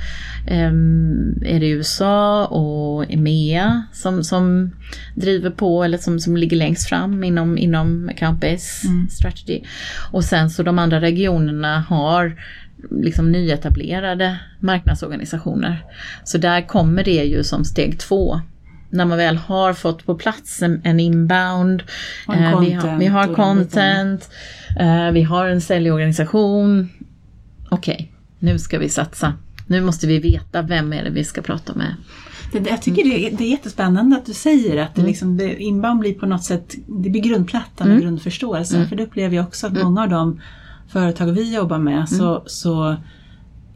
ehm, 0.47 1.41
är 1.45 1.59
det 1.59 1.69
USA 1.69 2.45
och 2.45 3.11
EMEA 3.11 3.83
som, 3.93 4.23
som 4.23 4.71
driver 5.15 5.49
på 5.49 5.83
eller 5.83 5.97
som, 5.97 6.19
som 6.19 6.37
ligger 6.37 6.57
längst 6.57 6.89
fram 6.89 7.23
inom, 7.23 7.57
inom 7.57 8.09
account 8.09 8.41
base 8.41 8.87
Mm. 8.87 9.07
strategy. 9.09 9.61
Och 10.11 10.23
sen 10.23 10.49
så 10.49 10.63
de 10.63 10.79
andra 10.79 11.01
regionerna 11.01 11.79
har 11.89 12.35
liksom 12.91 13.31
nyetablerade 13.31 14.39
marknadsorganisationer. 14.59 15.83
Så 16.23 16.37
där 16.37 16.67
kommer 16.67 17.03
det 17.03 17.23
ju 17.23 17.43
som 17.43 17.65
steg 17.65 17.99
två. 17.99 18.41
När 18.89 19.05
man 19.05 19.17
väl 19.17 19.37
har 19.37 19.73
fått 19.73 20.05
på 20.05 20.15
plats 20.15 20.61
en, 20.61 20.99
inbound, 20.99 21.83
en 22.27 22.43
eh, 22.43 22.59
vi, 22.59 22.71
har, 22.71 22.81
content 22.81 23.01
vi 23.01 23.05
har 23.05 23.33
content, 23.33 24.29
eh, 24.79 25.11
vi 25.11 25.23
har 25.23 25.47
en 25.47 25.61
säljorganisation. 25.61 26.89
Okej, 27.69 28.11
nu 28.39 28.59
ska 28.59 28.79
vi 28.79 28.89
satsa. 28.89 29.33
Nu 29.67 29.81
måste 29.81 30.07
vi 30.07 30.19
veta 30.19 30.61
vem 30.61 30.93
är 30.93 31.03
det 31.03 31.09
vi 31.09 31.23
ska 31.23 31.41
prata 31.41 31.75
med. 31.75 31.95
Det, 32.51 32.69
jag 32.69 32.81
tycker 32.81 33.03
det, 33.03 33.27
är, 33.27 33.37
det 33.37 33.43
är 33.43 33.49
jättespännande 33.49 34.15
att 34.17 34.25
du 34.25 34.33
säger 34.33 34.77
att 34.83 34.95
det 34.95 35.01
Mm. 35.01 35.09
liksom, 35.09 35.37
det, 35.37 35.63
inbound 35.63 35.99
blir 35.99 36.13
på 36.13 36.25
något 36.25 36.43
sätt, 36.43 36.75
det 36.87 37.09
blir 37.09 37.21
grundplattan 37.21 37.87
och 37.87 37.93
Mm. 37.93 38.01
grundförståelsen. 38.01 38.89
För 38.89 38.95
det 38.95 39.03
upplever 39.03 39.35
jag 39.35 39.45
också 39.45 39.67
att 39.67 39.73
många 39.73 40.01
av 40.03 40.09
de 40.09 40.41
företag 40.91 41.25
vi 41.31 41.55
jobbar 41.55 41.77
med 41.77 41.93
Mm. 41.93 42.07
så, 42.07 42.43
så 42.45 42.95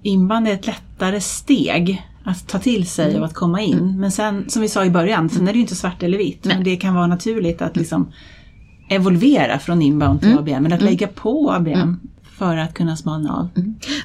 inbound 0.04 0.48
är 0.48 0.54
ett 0.54 0.68
lättare 0.68 1.22
steg 1.22 2.08
att 2.24 2.48
ta 2.48 2.60
till 2.60 2.88
sig 2.88 3.10
Mm. 3.10 3.22
och 3.22 3.26
att 3.28 3.34
komma 3.34 3.62
in. 3.62 4.00
Men 4.00 4.12
sen, 4.12 4.50
som 4.50 4.62
vi 4.62 4.70
sa 4.70 4.86
i 4.86 4.90
början, 4.90 5.30
sen 5.30 5.48
är 5.48 5.52
det 5.52 5.58
ju 5.58 5.62
inte 5.62 5.76
svart 5.76 6.04
eller 6.04 6.18
vitt. 6.18 6.46
Nej. 6.46 6.56
Men 6.56 6.64
det 6.64 6.76
kan 6.76 6.96
vara 6.96 7.08
naturligt 7.08 7.62
att 7.62 7.76
liksom 7.78 8.12
evolvera 8.90 9.60
från 9.60 9.82
inbound 9.82 10.20
till 10.20 10.30
Mm. 10.32 10.40
ABM, 10.40 10.66
eller 10.66 10.76
att 10.76 10.82
lägga 10.82 11.08
på 11.08 11.52
ABM 11.52 12.00
för 12.38 12.58
att 12.58 12.74
kunna 12.74 12.96
smalna 12.96 13.34
av. 13.34 13.50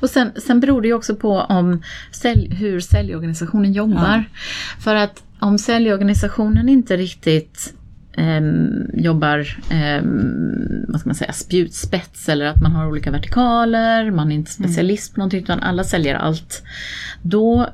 Och 0.02 0.10
sen, 0.10 0.32
sen 0.36 0.60
beror 0.60 0.82
det 0.82 0.88
ju 0.88 0.94
också 0.94 1.14
på 1.14 1.40
om 1.40 1.82
sälj, 2.12 2.54
hur 2.54 2.80
säljorganisationen 2.80 3.72
jobbar. 3.72 4.24
För 4.80 4.94
att 4.94 5.22
om 5.38 5.58
säljorganisationen 5.58 6.68
inte 6.68 6.96
riktigt 6.96 7.74
ehm, 8.16 8.90
jobbar 8.94 9.56
ehm, 9.70 10.84
vad 10.88 11.00
ska 11.00 11.08
man 11.08 11.14
säga, 11.14 11.32
spjutspets 11.32 12.28
eller 12.28 12.46
att 12.46 12.62
man 12.62 12.72
har 12.72 12.86
olika 12.86 13.10
vertikaler, 13.10 14.10
man 14.10 14.32
är 14.32 14.36
inte 14.36 14.52
specialist 14.52 15.14
på 15.14 15.20
någonting 15.20 15.42
utan 15.42 15.60
alla 15.60 15.84
säljer 15.84 16.14
allt. 16.14 16.62
Då 17.22 17.68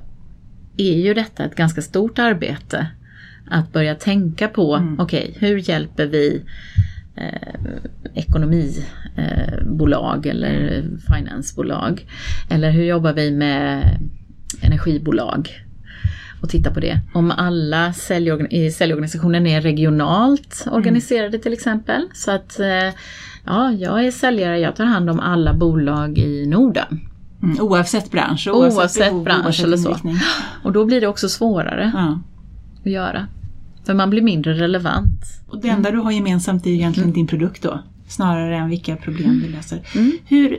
är 0.76 0.96
ju 0.96 1.14
detta 1.14 1.44
ett 1.44 1.54
ganska 1.54 1.82
stort 1.82 2.18
arbete 2.18 2.86
att 3.50 3.72
börja 3.72 3.94
tänka 3.94 4.48
på, 4.48 4.96
okej, 4.98 5.36
hur 5.38 5.70
hjälper 5.70 6.06
vi 6.06 6.42
eh, 7.16 7.70
ekonomibolag 9.74 10.26
eller 10.26 10.84
finansbolag? 11.08 12.06
Eller 12.50 12.70
hur 12.70 12.84
jobbar 12.84 13.12
vi 13.12 13.30
med 13.30 13.98
energibolag? 14.62 15.48
och 16.42 16.50
titta 16.50 16.70
på 16.70 16.80
det. 16.80 17.00
Om 17.14 17.30
alla 17.30 17.92
säljorgan 17.92 18.50
i 18.50 18.70
säljorganisationen 18.70 19.46
är 19.46 19.60
regionalt 19.60 20.66
organiserade 20.70 21.38
till 21.38 21.52
exempel. 21.52 22.08
Så 22.12 22.30
att 22.30 22.60
eh, 22.60 22.92
ja, 23.46 23.72
jag 23.72 24.06
är 24.06 24.10
säljare, 24.10 24.58
jag 24.58 24.76
tar 24.76 24.84
hand 24.84 25.10
om 25.10 25.20
alla 25.20 25.54
bolag 25.54 26.18
i 26.18 26.46
Norden. 26.46 27.00
Mm, 27.42 27.60
oavsett 27.60 28.10
bransch, 28.10 28.48
oavsett, 28.48 28.78
oavsett 28.78 29.10
behov, 29.10 29.24
bransch 29.24 29.44
oavsett 29.44 29.66
eller 29.66 29.76
så. 29.76 29.96
Och 30.64 30.72
då 30.72 30.84
blir 30.84 31.00
det 31.00 31.06
också 31.06 31.28
svårare 31.28 31.90
ja. 31.94 32.20
att 32.84 32.92
göra. 32.92 33.26
För 33.86 33.94
man 33.94 34.10
blir 34.10 34.22
mindre 34.22 34.52
relevant. 34.52 35.22
Och 35.48 35.60
det 35.60 35.68
enda 35.68 35.88
mm. 35.88 36.00
du 36.00 36.04
har 36.04 36.12
gemensamt 36.12 36.66
är 36.66 36.70
egentligen 36.70 37.08
mm. 37.08 37.14
din 37.14 37.26
produkt 37.26 37.62
då? 37.62 37.80
Snarare 38.08 38.56
än 38.56 38.68
vilka 38.68 38.96
problem 38.96 39.42
du 39.44 39.48
löser. 39.48 39.80
Mm. 39.94 40.12
Hur, 40.26 40.58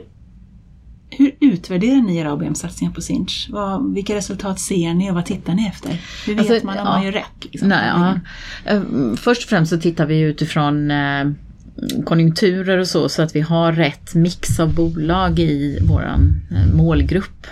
hur 1.10 1.36
utvärderar 1.40 2.02
ni 2.02 2.16
era 2.16 2.32
ABM-satsningar 2.32 2.92
på 2.92 3.00
Sinch? 3.00 3.48
Vad, 3.50 3.94
vilka 3.94 4.14
resultat 4.14 4.60
ser 4.60 4.94
ni 4.94 5.10
och 5.10 5.14
vad 5.14 5.24
tittar 5.24 5.54
ni 5.54 5.66
efter? 5.66 6.02
Hur 6.26 6.34
vet 6.34 6.50
alltså, 6.50 6.66
man 6.66 6.78
om 6.78 6.86
ja, 6.86 6.92
man 6.92 7.04
gör 7.04 7.12
rätt? 7.12 7.44
Liksom, 7.50 7.68
nej, 7.68 7.88
ja. 7.88 8.20
Eh, 8.64 8.82
först 9.16 9.42
och 9.42 9.48
främst 9.48 9.70
så 9.70 9.78
tittar 9.78 10.06
vi 10.06 10.20
utifrån 10.20 10.90
eh, 10.90 11.24
konjunkturer 12.04 12.78
och 12.78 12.86
så, 12.86 13.08
så 13.08 13.22
att 13.22 13.36
vi 13.36 13.40
har 13.40 13.72
rätt 13.72 14.14
mix 14.14 14.60
av 14.60 14.74
bolag 14.74 15.38
i 15.38 15.78
vår 15.82 16.04
eh, 16.04 16.74
målgrupp. 16.74 17.46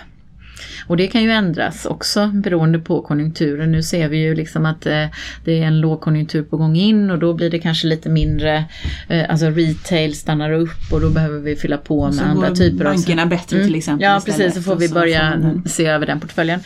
Och 0.87 0.97
det 0.97 1.07
kan 1.07 1.23
ju 1.23 1.31
ändras 1.31 1.85
också 1.85 2.27
beroende 2.27 2.79
på 2.79 3.01
konjunkturen. 3.01 3.71
Nu 3.71 3.83
ser 3.83 4.09
vi 4.09 4.17
ju 4.17 4.35
liksom 4.35 4.65
att 4.65 4.85
eh, 4.85 5.05
det 5.43 5.59
är 5.59 5.67
en 5.67 5.79
lågkonjunktur 5.79 6.43
på 6.43 6.57
gång 6.57 6.75
in 6.75 7.11
och 7.11 7.19
då 7.19 7.33
blir 7.33 7.49
det 7.49 7.59
kanske 7.59 7.87
lite 7.87 8.09
mindre, 8.09 8.65
eh, 9.07 9.29
alltså 9.29 9.45
retail 9.45 10.15
stannar 10.15 10.51
upp 10.51 10.91
och 10.91 11.01
då 11.01 11.09
behöver 11.09 11.39
vi 11.39 11.55
fylla 11.55 11.77
på 11.77 12.11
med 12.11 12.25
andra 12.25 12.51
typer 12.55 12.85
av... 12.85 12.93
bankerna 12.93 13.25
bättre 13.25 13.57
mm. 13.57 13.67
till 13.67 13.77
exempel. 13.77 14.03
Ja 14.03 14.21
precis, 14.25 14.53
så 14.53 14.61
får 14.61 14.75
vi 14.75 14.89
börja 14.89 15.41
se 15.65 15.85
över 15.85 16.05
den 16.05 16.19
portföljen. 16.19 16.59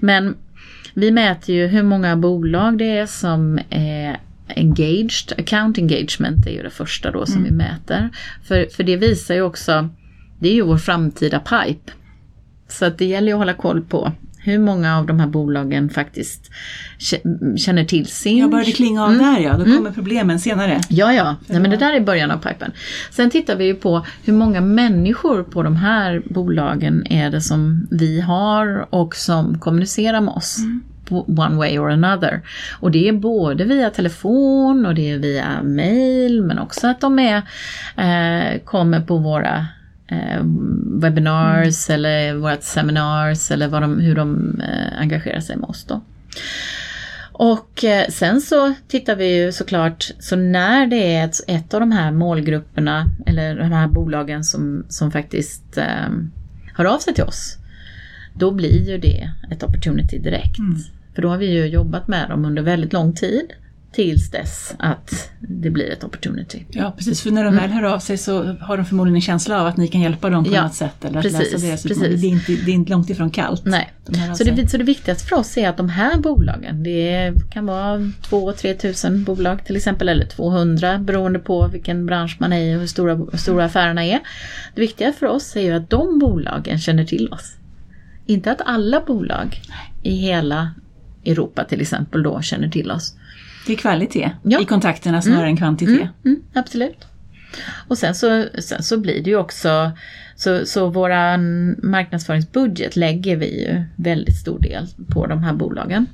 Men 0.00 0.34
vi 0.94 1.10
mäter 1.10 1.54
ju 1.54 1.66
hur 1.66 1.82
många 1.82 2.16
bolag 2.16 2.78
det 2.78 2.98
är 2.98 3.06
som 3.06 3.58
är 3.70 4.20
engaged, 4.48 5.32
account 5.38 5.78
engagement 5.78 6.46
är 6.46 6.50
ju 6.50 6.62
det 6.62 6.70
första 6.70 7.10
då 7.10 7.26
som 7.26 7.36
mm. 7.36 7.44
vi 7.44 7.56
mäter. 7.56 8.10
För, 8.44 8.66
för 8.76 8.82
det 8.82 8.96
visar 8.96 9.34
ju 9.34 9.42
också, 9.42 9.88
det 10.38 10.48
är 10.48 10.54
ju 10.54 10.62
vår 10.62 10.78
framtida 10.78 11.38
pipe. 11.38 11.92
Så 12.68 12.84
att 12.84 12.98
det 12.98 13.04
gäller 13.04 13.32
att 13.32 13.38
hålla 13.38 13.54
koll 13.54 13.82
på 13.82 14.12
hur 14.46 14.58
många 14.58 14.98
av 14.98 15.06
de 15.06 15.20
här 15.20 15.26
bolagen 15.26 15.90
faktiskt 15.90 16.50
känner 17.56 17.84
till 17.84 18.06
sin... 18.06 18.38
Jag 18.38 18.50
började 18.50 18.72
klinga 18.72 19.04
av 19.04 19.12
mm. 19.12 19.24
där 19.24 19.40
ja, 19.40 19.52
då 19.52 19.64
kommer 19.64 19.78
mm. 19.78 19.94
problemen 19.94 20.40
senare. 20.40 20.80
Ja, 20.88 21.12
ja, 21.12 21.36
Nej, 21.46 21.60
men 21.60 21.70
det 21.70 21.76
där 21.76 21.92
är 21.92 22.00
början 22.00 22.30
av 22.30 22.38
pipen. 22.38 22.72
Sen 23.10 23.30
tittar 23.30 23.56
vi 23.56 23.64
ju 23.64 23.74
på 23.74 24.06
hur 24.24 24.32
många 24.32 24.60
människor 24.60 25.42
på 25.42 25.62
de 25.62 25.76
här 25.76 26.22
bolagen 26.24 27.06
är 27.06 27.30
det 27.30 27.40
som 27.40 27.86
vi 27.90 28.20
har 28.20 28.94
och 28.94 29.16
som 29.16 29.58
kommunicerar 29.58 30.20
med 30.20 30.34
oss. 30.34 30.58
Mm 30.58 30.82
one 31.10 31.56
way 31.56 31.78
or 31.78 31.90
another. 31.90 32.42
Och 32.80 32.90
det 32.90 33.08
är 33.08 33.12
både 33.12 33.64
via 33.64 33.90
telefon 33.90 34.86
och 34.86 34.94
det 34.94 35.10
är 35.10 35.18
via 35.18 35.62
mail 35.62 36.42
men 36.42 36.58
också 36.58 36.86
att 36.86 37.00
de 37.00 37.18
är, 37.18 37.36
eh, 37.96 38.60
kommer 38.64 39.00
på 39.00 39.16
våra 39.16 39.66
eh, 40.08 40.42
webinars 41.00 41.90
mm. 41.90 41.94
eller 41.94 42.34
vårt 42.34 42.62
seminars 42.62 43.50
eller 43.50 43.68
vad 43.68 43.82
de, 43.82 44.00
hur 44.00 44.14
de 44.14 44.60
eh, 44.60 45.00
engagerar 45.00 45.40
sig 45.40 45.56
med 45.56 45.68
oss 45.68 45.84
då. 45.84 46.00
Och 47.38 47.84
eh, 47.84 48.08
sen 48.08 48.40
så 48.40 48.74
tittar 48.88 49.16
vi 49.16 49.36
ju 49.36 49.52
såklart, 49.52 50.10
så 50.18 50.36
när 50.36 50.86
det 50.86 51.14
är 51.14 51.24
ett, 51.24 51.36
ett 51.48 51.74
av 51.74 51.80
de 51.80 51.92
här 51.92 52.12
målgrupperna 52.12 53.04
eller 53.26 53.56
de 53.56 53.72
här 53.72 53.88
bolagen 53.88 54.44
som, 54.44 54.84
som 54.88 55.10
faktiskt 55.10 55.78
eh, 55.78 56.08
hör 56.74 56.84
av 56.84 56.98
sig 56.98 57.14
till 57.14 57.24
oss, 57.24 57.56
då 58.34 58.50
blir 58.50 58.90
ju 58.90 58.98
det 58.98 59.30
ett 59.50 59.62
opportunity 59.62 60.18
direkt. 60.18 60.58
Mm. 60.58 60.78
För 61.14 61.22
då 61.22 61.28
har 61.28 61.38
vi 61.38 61.46
ju 61.46 61.66
jobbat 61.66 62.08
med 62.08 62.28
dem 62.28 62.44
under 62.44 62.62
väldigt 62.62 62.92
lång 62.92 63.12
tid 63.12 63.52
tills 63.96 64.30
dess 64.30 64.74
att 64.78 65.30
det 65.40 65.70
blir 65.70 65.92
ett 65.92 66.04
opportunity. 66.04 66.64
Ja 66.68 66.94
precis, 66.96 67.22
för 67.22 67.30
när 67.30 67.44
de 67.44 67.48
mm. 67.48 67.62
väl 67.62 67.70
hör 67.70 67.82
av 67.82 67.98
sig 67.98 68.18
så 68.18 68.42
har 68.42 68.76
de 68.76 68.86
förmodligen 68.86 69.14
en 69.14 69.20
känsla 69.20 69.60
av 69.60 69.66
att 69.66 69.76
ni 69.76 69.88
kan 69.88 70.00
hjälpa 70.00 70.30
dem 70.30 70.44
på 70.44 70.54
ja, 70.54 70.62
något 70.62 70.74
sätt. 70.74 71.04
Eller 71.04 71.22
precis, 71.22 71.40
att 71.40 71.52
lösa 71.52 71.66
deras 71.66 71.82
precis. 71.82 72.20
Det 72.20 72.26
är, 72.26 72.30
inte, 72.30 72.52
det 72.52 72.70
är 72.70 72.74
inte 72.74 72.90
långt 72.90 73.10
ifrån 73.10 73.30
kallt. 73.30 73.64
Nej. 73.64 73.92
så, 74.36 74.44
det, 74.44 74.68
så 74.68 74.76
det 74.76 74.84
viktigaste 74.84 75.28
för 75.28 75.36
oss 75.36 75.56
är 75.56 75.68
att 75.68 75.76
de 75.76 75.88
här 75.88 76.18
bolagen, 76.18 76.82
det 76.82 77.32
kan 77.50 77.66
vara 77.66 77.98
2-3 77.98 78.76
tusen 78.78 79.24
bolag 79.24 79.64
till 79.64 79.76
exempel, 79.76 80.08
eller 80.08 80.26
200 80.26 80.98
beroende 80.98 81.38
på 81.38 81.68
vilken 81.68 82.06
bransch 82.06 82.36
man 82.40 82.52
är 82.52 82.72
i 82.72 82.76
och 82.76 82.80
hur 82.80 82.86
stora, 82.86 83.14
hur 83.14 83.38
stora 83.38 83.64
affärerna 83.64 84.04
är. 84.04 84.20
Det 84.74 84.80
viktiga 84.80 85.12
för 85.12 85.26
oss 85.26 85.56
är 85.56 85.60
ju 85.60 85.72
att 85.72 85.90
de 85.90 86.18
bolagen 86.18 86.78
känner 86.78 87.04
till 87.04 87.28
oss. 87.32 87.56
Inte 88.26 88.52
att 88.52 88.60
alla 88.64 89.00
bolag 89.00 89.60
i 90.02 90.16
hela 90.16 90.70
Europa 91.24 91.64
till 91.64 91.80
exempel 91.80 92.22
då 92.22 92.42
känner 92.42 92.68
till 92.68 92.90
oss. 92.90 93.14
Det 93.66 93.72
är 93.72 93.76
kvalitet 93.76 94.30
ja. 94.42 94.60
i 94.60 94.64
kontakterna 94.64 95.22
snarare 95.22 95.40
mm. 95.40 95.50
än 95.50 95.56
kvantitet. 95.56 95.94
Mm. 95.94 96.08
Mm. 96.24 96.42
Absolut. 96.54 97.06
Och 97.88 97.98
sen 97.98 98.14
så, 98.14 98.44
sen 98.58 98.82
så 98.82 98.98
blir 98.98 99.22
det 99.22 99.30
ju 99.30 99.36
också 99.36 99.92
så, 100.36 100.66
så 100.66 100.88
våran 100.88 101.74
marknadsföringsbudget 101.82 102.96
lägger 102.96 103.36
vi 103.36 103.62
ju 103.62 103.82
väldigt 103.96 104.36
stor 104.36 104.58
del 104.58 104.86
på 105.08 105.26
de 105.26 105.42
här 105.42 105.52
bolagen. 105.52 106.06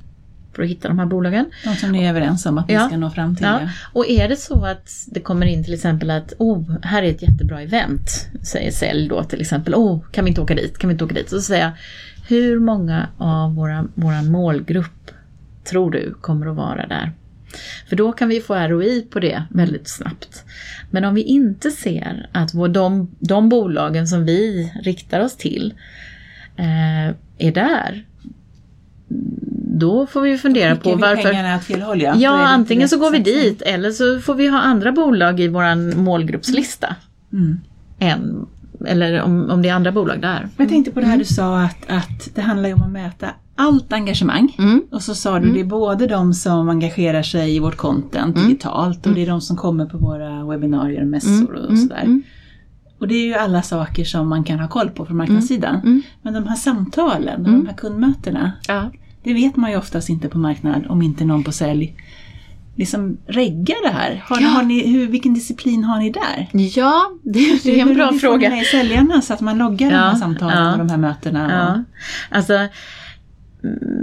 För 0.53 0.63
att 0.63 0.69
hitta 0.69 0.87
de 0.87 0.99
här 0.99 1.05
bolagen. 1.05 1.45
De 1.63 1.75
som 1.75 1.91
ni 1.91 2.03
är 2.03 2.09
överens 2.09 2.45
om 2.45 2.57
att 2.57 2.67
ni 2.67 2.73
ja. 2.73 2.87
ska 2.87 2.97
nå 2.97 3.09
fram 3.09 3.35
till. 3.35 3.45
Ja. 3.45 3.59
Och 3.93 4.09
är 4.09 4.29
det 4.29 4.35
så 4.35 4.65
att 4.65 4.89
det 5.07 5.19
kommer 5.19 5.45
in 5.45 5.63
till 5.63 5.73
exempel 5.73 6.11
att 6.11 6.33
oh, 6.37 6.75
här 6.81 7.03
är 7.03 7.09
ett 7.09 7.21
jättebra 7.21 7.61
event, 7.61 8.09
säger 8.43 8.71
sälj 8.71 9.07
då 9.07 9.23
till 9.23 9.41
exempel, 9.41 9.75
oh, 9.75 9.99
kan 10.11 10.25
vi 10.25 10.29
inte 10.29 10.41
åka 10.41 10.55
dit, 10.55 10.77
kan 10.77 10.87
vi 10.87 10.91
inte 10.91 11.03
åka 11.03 11.13
dit? 11.13 11.29
Så 11.29 11.41
säger 11.41 11.63
jag, 11.63 11.71
hur 12.27 12.59
många 12.59 13.07
av 13.17 13.55
våra, 13.55 13.87
våran 13.95 14.31
målgrupp 14.31 15.11
tror 15.63 15.91
du 15.91 16.13
kommer 16.21 16.47
att 16.47 16.55
vara 16.55 16.87
där? 16.87 17.11
För 17.89 17.95
då 17.95 18.11
kan 18.11 18.29
vi 18.29 18.41
få 18.41 18.55
ROI 18.55 19.01
på 19.01 19.19
det 19.19 19.43
väldigt 19.49 19.87
snabbt. 19.87 20.43
Men 20.91 21.05
om 21.05 21.15
vi 21.15 21.21
inte 21.21 21.71
ser 21.71 22.29
att 22.31 22.51
de, 22.73 23.11
de 23.19 23.49
bolagen 23.49 24.07
som 24.07 24.25
vi 24.25 24.71
riktar 24.83 25.19
oss 25.19 25.37
till 25.37 25.73
eh, 26.57 27.15
är 27.37 27.51
där, 27.51 28.05
då 29.79 30.07
får 30.07 30.21
vi 30.21 30.37
fundera 30.37 30.75
på 30.75 30.95
varför... 30.95 31.81
håll 31.81 32.01
ja. 32.01 32.47
Antingen 32.47 32.89
så 32.89 32.99
går 32.99 33.11
vi 33.11 33.19
dit 33.19 33.61
eller 33.61 33.91
så 33.91 34.19
får 34.19 34.35
vi 34.35 34.47
ha 34.47 34.59
andra 34.59 34.91
bolag 34.91 35.39
i 35.39 35.47
vår 35.47 35.95
målgruppslista. 35.95 36.95
Mm. 37.33 37.59
Än 37.99 38.47
eller 38.85 39.21
om, 39.21 39.49
om 39.49 39.61
det 39.61 39.69
är 39.69 39.73
andra 39.73 39.91
bolag 39.91 40.21
där. 40.21 40.49
Jag 40.57 40.69
tänkte 40.69 40.91
på 40.91 40.99
det 40.99 41.05
här 41.05 41.13
mm. 41.13 41.19
du 41.19 41.33
sa 41.33 41.61
att, 41.61 41.77
att 41.87 42.35
det 42.35 42.41
handlar 42.41 42.73
om 42.73 42.81
att 42.81 42.91
mäta 42.91 43.29
allt 43.55 43.93
engagemang. 43.93 44.55
Mm. 44.59 44.81
Och 44.91 45.01
så 45.01 45.15
sa 45.15 45.31
du 45.39 45.43
mm. 45.43 45.53
det 45.53 45.59
är 45.59 45.65
både 45.65 46.07
de 46.07 46.33
som 46.33 46.69
engagerar 46.69 47.23
sig 47.23 47.55
i 47.55 47.59
vårt 47.59 47.77
content 47.77 48.35
mm. 48.35 48.47
digitalt 48.47 49.07
och 49.07 49.13
det 49.13 49.21
är 49.21 49.27
de 49.27 49.41
som 49.41 49.57
kommer 49.57 49.85
på 49.85 49.97
våra 49.97 50.45
webbinarier 50.45 51.01
och 51.01 51.07
mässor 51.07 51.53
och 51.53 51.69
mm. 51.69 51.77
sådär. 51.77 52.21
Och 52.99 53.07
det 53.07 53.15
är 53.15 53.25
ju 53.25 53.33
alla 53.33 53.61
saker 53.61 54.05
som 54.05 54.29
man 54.29 54.43
kan 54.43 54.59
ha 54.59 54.67
koll 54.67 54.89
på 54.89 55.05
från 55.05 55.17
marknadssidan. 55.17 56.03
Men 56.21 56.33
de 56.33 56.47
här 56.47 56.55
samtalen, 56.55 57.43
de 57.43 57.67
här 57.67 57.73
kundmötena, 57.73 58.51
ja. 58.67 58.91
det 59.23 59.33
vet 59.33 59.55
man 59.55 59.71
ju 59.71 59.77
oftast 59.77 60.09
inte 60.09 60.29
på 60.29 60.37
marknad 60.37 60.85
om 60.89 61.01
inte 61.01 61.25
någon 61.25 61.43
på 61.43 61.51
sälj 61.51 61.95
liksom 62.75 63.17
regga 63.27 63.75
det 63.83 63.89
här? 63.89 64.23
Har, 64.25 64.41
ja. 64.41 64.47
har 64.47 64.63
ni, 64.63 64.87
hur, 64.87 65.07
vilken 65.07 65.33
disciplin 65.33 65.83
har 65.83 65.99
ni 65.99 66.09
där? 66.09 66.49
Ja, 66.51 67.11
det, 67.23 67.63
det 67.63 67.79
är 67.79 67.87
en 67.87 67.93
bra 67.93 68.11
hur, 68.11 68.19
fråga. 68.19 68.49
Hur 68.49 68.63
säljarna 68.63 69.21
så 69.21 69.33
att 69.33 69.41
man 69.41 69.57
loggar 69.57 69.91
ja, 69.91 69.97
de 69.97 70.03
här 70.03 70.15
samtalen 70.15 70.65
ja, 70.65 70.71
och 70.71 70.77
de 70.77 70.89
här 70.89 70.97
mötena? 70.97 71.51
Ja. 71.51 71.83
Alltså, 72.37 72.67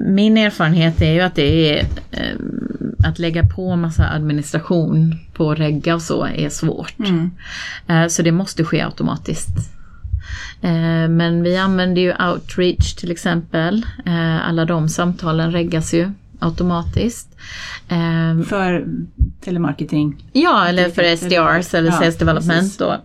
min 0.07 0.37
erfarenhet 0.37 1.03
är 1.03 1.12
ju 1.12 1.20
att 1.20 1.35
det 1.35 1.79
är 1.79 1.87
eh, 2.11 2.37
att 3.05 3.18
lägga 3.18 3.46
på 3.46 3.77
massa 3.77 4.09
administration 4.09 5.18
på 5.33 5.55
regga 5.55 5.94
och 5.94 6.03
så 6.03 6.27
är 6.27 6.49
svårt. 6.49 6.99
Mm. 6.99 7.31
Eh, 7.88 8.07
så 8.07 8.23
det 8.23 8.33
måste 8.33 8.64
ske 8.64 8.81
automatiskt. 8.81 9.57
Eh, 10.61 11.09
men 11.09 11.42
vi 11.42 11.57
använder 11.57 12.03
ju 12.03 12.14
outreach 12.14 12.94
till 12.94 13.11
exempel. 13.11 13.87
Eh, 14.07 14.49
alla 14.49 14.64
de 14.64 14.88
samtalen 14.88 15.53
reggas 15.53 15.94
ju 15.94 16.11
automatiskt. 16.38 17.37
Um, 17.88 18.44
för 18.44 18.87
telemarketing? 19.40 20.25
Ja, 20.33 20.66
eller 20.66 20.90
för 20.90 21.16
SDRs 21.16 21.75
eller 21.75 21.90
ja, 21.90 21.99
Sales 21.99 22.18
Development. 22.18 22.79
Då. 22.79 22.96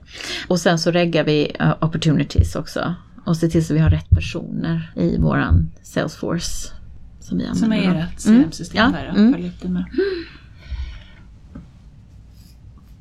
Och 0.47 0.59
sen 0.59 0.79
så 0.79 0.91
reggar 0.91 1.23
vi 1.23 1.51
opportunities 1.79 2.55
också. 2.55 2.95
Och 3.25 3.37
ser 3.37 3.47
till 3.47 3.65
så 3.65 3.73
vi 3.73 3.79
har 3.79 3.89
rätt 3.89 4.09
personer 4.09 4.91
i 4.95 5.17
våran 5.17 5.71
Salesforce. 5.83 6.71
Som, 7.19 7.37
vi 7.37 7.55
som 7.55 7.71
är 7.71 7.95
ert 7.95 8.23
CRM-system 8.23 8.85
mm. 8.85 8.91
där 8.91 9.09
och 9.11 9.17
mm. 9.17 9.45
upp 9.45 9.61
det 9.61 9.69
med. 9.69 9.85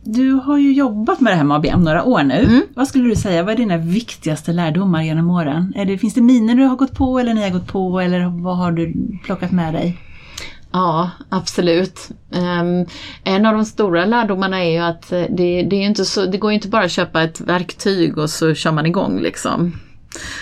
Du 0.05 0.33
har 0.33 0.59
ju 0.59 0.73
jobbat 0.73 1.21
med 1.21 1.33
det 1.33 1.37
här 1.37 1.45
med 1.45 1.57
ABM 1.57 1.81
några 1.81 2.05
år 2.05 2.23
nu. 2.23 2.45
Mm. 2.45 2.63
Vad 2.75 2.89
skulle 2.89 3.09
du 3.09 3.17
säga, 3.17 3.43
vad 3.43 3.53
är 3.53 3.57
dina 3.57 3.77
viktigaste 3.77 4.53
lärdomar 4.53 5.03
genom 5.03 5.31
åren? 5.31 5.73
Är 5.77 5.85
det, 5.85 5.99
finns 5.99 6.15
det 6.15 6.21
miner 6.21 6.55
du 6.55 6.65
har 6.65 6.77
gått 6.77 6.95
på 6.95 7.19
eller 7.19 7.35
ni 7.35 7.43
har 7.43 7.51
gått 7.51 7.67
på 7.67 8.01
eller 8.01 8.43
vad 8.43 8.57
har 8.57 8.73
du 8.73 8.95
plockat 9.25 9.53
med 9.53 9.75
dig? 9.75 9.99
Ja, 10.73 11.11
absolut. 11.29 12.09
Um, 12.31 12.87
en 13.25 13.47
av 13.47 13.55
de 13.55 13.65
stora 13.65 14.05
lärdomarna 14.05 14.65
är 14.65 14.71
ju 14.71 14.79
att 14.79 15.09
det, 15.09 15.27
det, 15.63 15.77
är 15.77 15.83
inte 15.87 16.05
så, 16.05 16.27
det 16.27 16.39
går 16.39 16.53
inte 16.53 16.69
bara 16.69 16.85
att 16.85 16.91
köpa 16.91 17.23
ett 17.23 17.41
verktyg 17.41 18.19
och 18.19 18.31
så 18.31 18.55
kör 18.55 18.73
man 18.73 18.87
igång 18.87 19.21
liksom. 19.21 19.73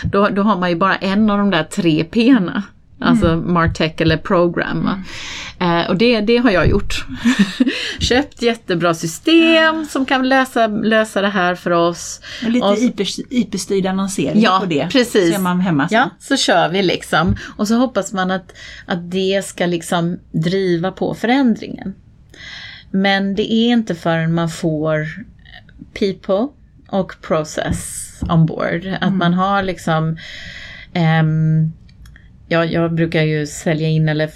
Då, 0.04 0.28
då 0.28 0.42
har 0.42 0.58
man 0.58 0.70
ju 0.70 0.76
bara 0.76 0.96
en 0.96 1.30
av 1.30 1.38
de 1.38 1.50
där 1.50 1.64
tre 1.64 2.04
P'na. 2.04 2.62
alltså 3.00 3.36
Martech 3.36 3.92
eller 4.00 4.16
Program. 4.16 4.84
va. 4.84 5.02
Eh, 5.66 5.88
och 5.90 5.96
det, 5.96 6.20
det 6.20 6.36
har 6.36 6.50
jag 6.50 6.68
gjort. 6.68 7.06
Köpt 7.98 8.42
jättebra 8.42 8.94
system 8.94 9.84
som 9.86 10.06
kan 10.06 10.28
lösa, 10.28 10.66
lösa 10.66 11.20
det 11.22 11.28
här 11.28 11.54
för 11.54 11.70
oss. 11.70 12.20
Och 12.44 12.50
lite 12.50 12.66
Och- 12.66 12.78
IP-styrd 13.30 13.86
annonsering 13.86 14.40
Ja, 14.40 14.58
på 14.60 14.66
det. 14.66 14.88
precis. 14.92 15.28
Så 15.30 15.34
är 15.34 15.42
man 15.42 15.60
hemma 15.60 15.88
sen. 15.88 15.98
Ja, 15.98 16.10
så 16.18 16.36
kör 16.36 16.68
vi 16.68 16.82
liksom. 16.82 17.36
Och 17.56 17.68
så 17.68 17.74
hoppas 17.74 18.12
man 18.12 18.30
att, 18.30 18.52
att 18.86 19.10
det 19.10 19.44
ska 19.46 19.66
liksom 19.66 20.18
driva 20.32 20.92
på 20.92 21.14
förändringen. 21.14 21.94
Men 22.90 23.34
det 23.34 23.52
är 23.52 23.68
inte 23.72 23.94
förrän 23.94 24.34
man 24.34 24.48
får 24.48 25.06
people 25.98 26.48
och 26.92 27.12
process 27.22 28.08
on 28.30 28.46
board. 28.46 28.86
Att 29.00 29.12
man 29.14 29.34
har 29.34 29.62
liksom 29.62 30.16
ehm, 30.92 31.72
Ja, 32.48 32.64
jag 32.64 32.94
brukar 32.94 33.22
ju 33.22 33.46
sälja 33.46 33.88
in 33.88 34.08
eller 34.08 34.30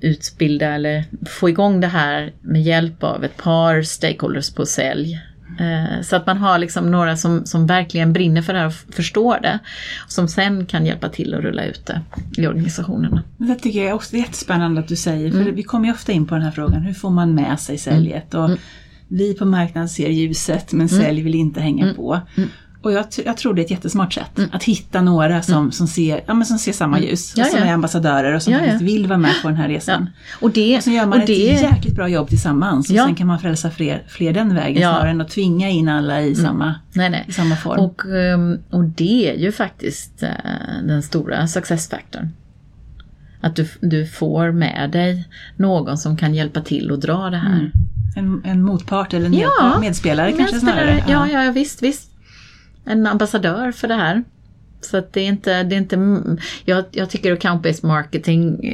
utbilda 0.00 0.66
eller 0.74 1.04
få 1.26 1.48
igång 1.48 1.80
det 1.80 1.86
här 1.86 2.32
med 2.40 2.62
hjälp 2.62 3.02
av 3.04 3.24
ett 3.24 3.36
par 3.36 3.82
stakeholders 3.82 4.50
på 4.54 4.66
sälj. 4.66 5.20
Eh, 5.60 6.02
Så 6.02 6.16
att 6.16 6.26
man 6.26 6.36
har 6.36 6.58
liksom 6.58 6.90
några 6.90 7.16
som, 7.16 7.46
som 7.46 7.66
verkligen 7.66 8.12
brinner 8.12 8.42
för 8.42 8.52
det 8.52 8.58
här 8.58 8.66
och 8.66 8.72
förstår 8.94 9.38
det. 9.42 9.58
Som 10.08 10.28
sen 10.28 10.66
kan 10.66 10.86
hjälpa 10.86 11.08
till 11.08 11.34
att 11.34 11.40
rulla 11.40 11.64
ut 11.64 11.86
det 11.86 12.00
i 12.42 12.46
organisationerna. 12.46 13.22
Det 13.36 13.54
tycker 13.54 13.84
jag 13.86 13.94
också 13.94 14.16
är 14.16 14.20
jättespännande 14.20 14.80
att 14.80 14.88
du 14.88 14.96
säger, 14.96 15.30
för 15.30 15.40
Mm. 15.40 15.54
vi 15.54 15.62
kommer 15.62 15.86
ju 15.88 15.92
ofta 15.94 16.12
in 16.12 16.26
på 16.26 16.34
den 16.34 16.44
här 16.44 16.50
frågan, 16.50 16.82
hur 16.82 16.94
får 16.94 17.10
man 17.10 17.34
med 17.34 17.60
sig 17.60 17.78
säljet? 17.78 18.34
Och 18.34 18.44
Mm. 18.44 18.58
Vi 19.14 19.34
på 19.34 19.44
marknaden 19.44 19.88
ser 19.88 20.08
ljuset, 20.10 20.72
men 20.72 20.88
sälj 20.88 21.22
vill 21.22 21.34
inte 21.34 21.60
hänga 21.60 21.84
Mm. 21.84 21.96
på. 21.96 22.20
Och 22.82 22.92
jag, 22.92 23.04
jag 23.24 23.36
tror 23.36 23.54
det 23.54 23.60
är 23.60 23.64
ett 23.64 23.70
jättesmart 23.70 24.12
sätt, 24.12 24.40
att 24.52 24.62
hitta 24.64 25.02
några 25.02 25.42
som, 25.42 25.72
som, 25.72 25.86
ser, 25.86 26.20
ja, 26.26 26.34
men 26.34 26.46
som 26.46 26.58
ser 26.58 26.72
samma 26.72 27.00
ljus, 27.00 27.34
Mm. 27.36 27.40
Ja, 27.42 27.44
och 27.46 27.50
som 27.58 27.66
ja. 27.66 27.70
är 27.70 27.74
ambassadörer 27.74 28.34
och 28.34 28.42
som 28.42 28.52
Ja, 28.52 28.58
ja. 28.58 28.64
faktiskt 28.64 28.82
vill 28.92 29.06
vara 29.06 29.18
med 29.18 29.32
på 29.42 29.48
den 29.48 29.56
här 29.56 29.68
resan. 29.68 30.10
Och 30.40 30.50
det, 30.50 30.76
Och 30.76 30.82
så 30.82 30.90
gör 30.90 31.06
man 31.06 31.20
ett 31.20 31.26
det, 31.26 31.32
jäkligt 31.32 31.94
bra 31.96 32.08
jobb 32.08 32.28
tillsammans 32.28 32.90
och 32.90 32.96
Ja. 32.96 33.06
sen 33.06 33.14
kan 33.14 33.26
man 33.26 33.38
frälsa 33.38 33.70
fler, 33.70 34.02
fler 34.08 34.32
den 34.32 34.54
vägen 34.54 34.82
Ja. 34.82 34.92
snarare 34.92 35.10
än 35.10 35.20
att 35.20 35.28
tvinga 35.30 35.70
in 35.70 35.88
alla 35.88 36.22
i, 36.22 36.34
samma, 36.34 36.74
nej, 36.92 37.10
nej. 37.10 37.24
i 37.28 37.32
samma 37.32 37.56
form. 37.56 37.80
Och, 37.80 38.04
ehm, 38.04 38.58
och 38.70 38.84
det 38.84 39.30
är 39.30 39.38
ju 39.40 39.52
faktiskt 39.52 40.22
eh, 40.22 40.28
den 40.86 41.02
stora 41.02 41.46
successfaktorn. 41.46 42.28
Att 43.40 43.56
du, 43.56 43.68
du 43.80 44.06
får 44.06 44.52
med 44.52 44.90
dig 44.92 45.28
någon 45.56 45.98
som 45.98 46.16
kan 46.16 46.34
hjälpa 46.34 46.60
till 46.60 46.92
att 46.92 47.00
dra 47.00 47.30
det 47.30 47.36
här. 47.36 47.72
En, 48.16 48.42
en 48.44 48.62
motpart 48.62 49.14
eller 49.14 49.26
en 49.26 49.34
Ja, 49.34 49.76
medspelare 49.80 50.32
kanske 50.32 50.60
snarare. 50.60 51.04
Ja, 51.08 51.28
ja, 51.28 51.44
ja, 51.44 51.52
visst, 51.52 51.82
visst. 51.82 52.10
En 52.86 53.06
ambassadör 53.06 53.72
för 53.72 53.88
det 53.88 53.94
här. 53.94 54.24
Så 54.80 54.96
att 54.96 55.12
det 55.12 55.20
är 55.20 55.28
inte, 55.28 55.62
det 55.62 55.74
är 55.74 55.78
inte 55.78 55.96
jag, 56.64 56.84
jag 56.90 57.10
tycker 57.10 57.36
account-based 57.36 57.86
marketing 57.86 58.64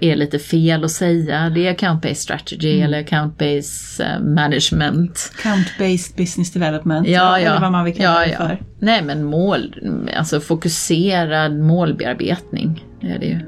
är 0.00 0.16
lite 0.16 0.38
fel 0.38 0.84
att 0.84 0.90
säga. 0.90 1.50
Det 1.50 1.66
är 1.66 1.74
account-based 1.74 2.14
strategy 2.14 2.72
Mm. 2.72 2.84
eller 2.84 3.02
account-based 3.04 4.00
eh, 4.00 4.20
management. 4.20 5.32
Count-based 5.42 6.16
business 6.16 6.52
development, 6.52 7.08
Ja, 7.08 7.38
eller 7.38 7.46
ja. 7.54 7.58
vad 7.60 7.72
man 7.72 7.84
vill 7.84 7.94
kalla 7.96 8.20
ja, 8.20 8.26
det 8.26 8.32
ja. 8.32 8.36
för. 8.48 8.62
Nej 8.78 9.02
men 9.02 9.24
mål, 9.24 9.74
alltså 10.16 10.40
fokuserad 10.40 11.58
målbearbetning 11.58 12.84
är 13.00 13.18
det 13.18 13.26
ju. 13.26 13.38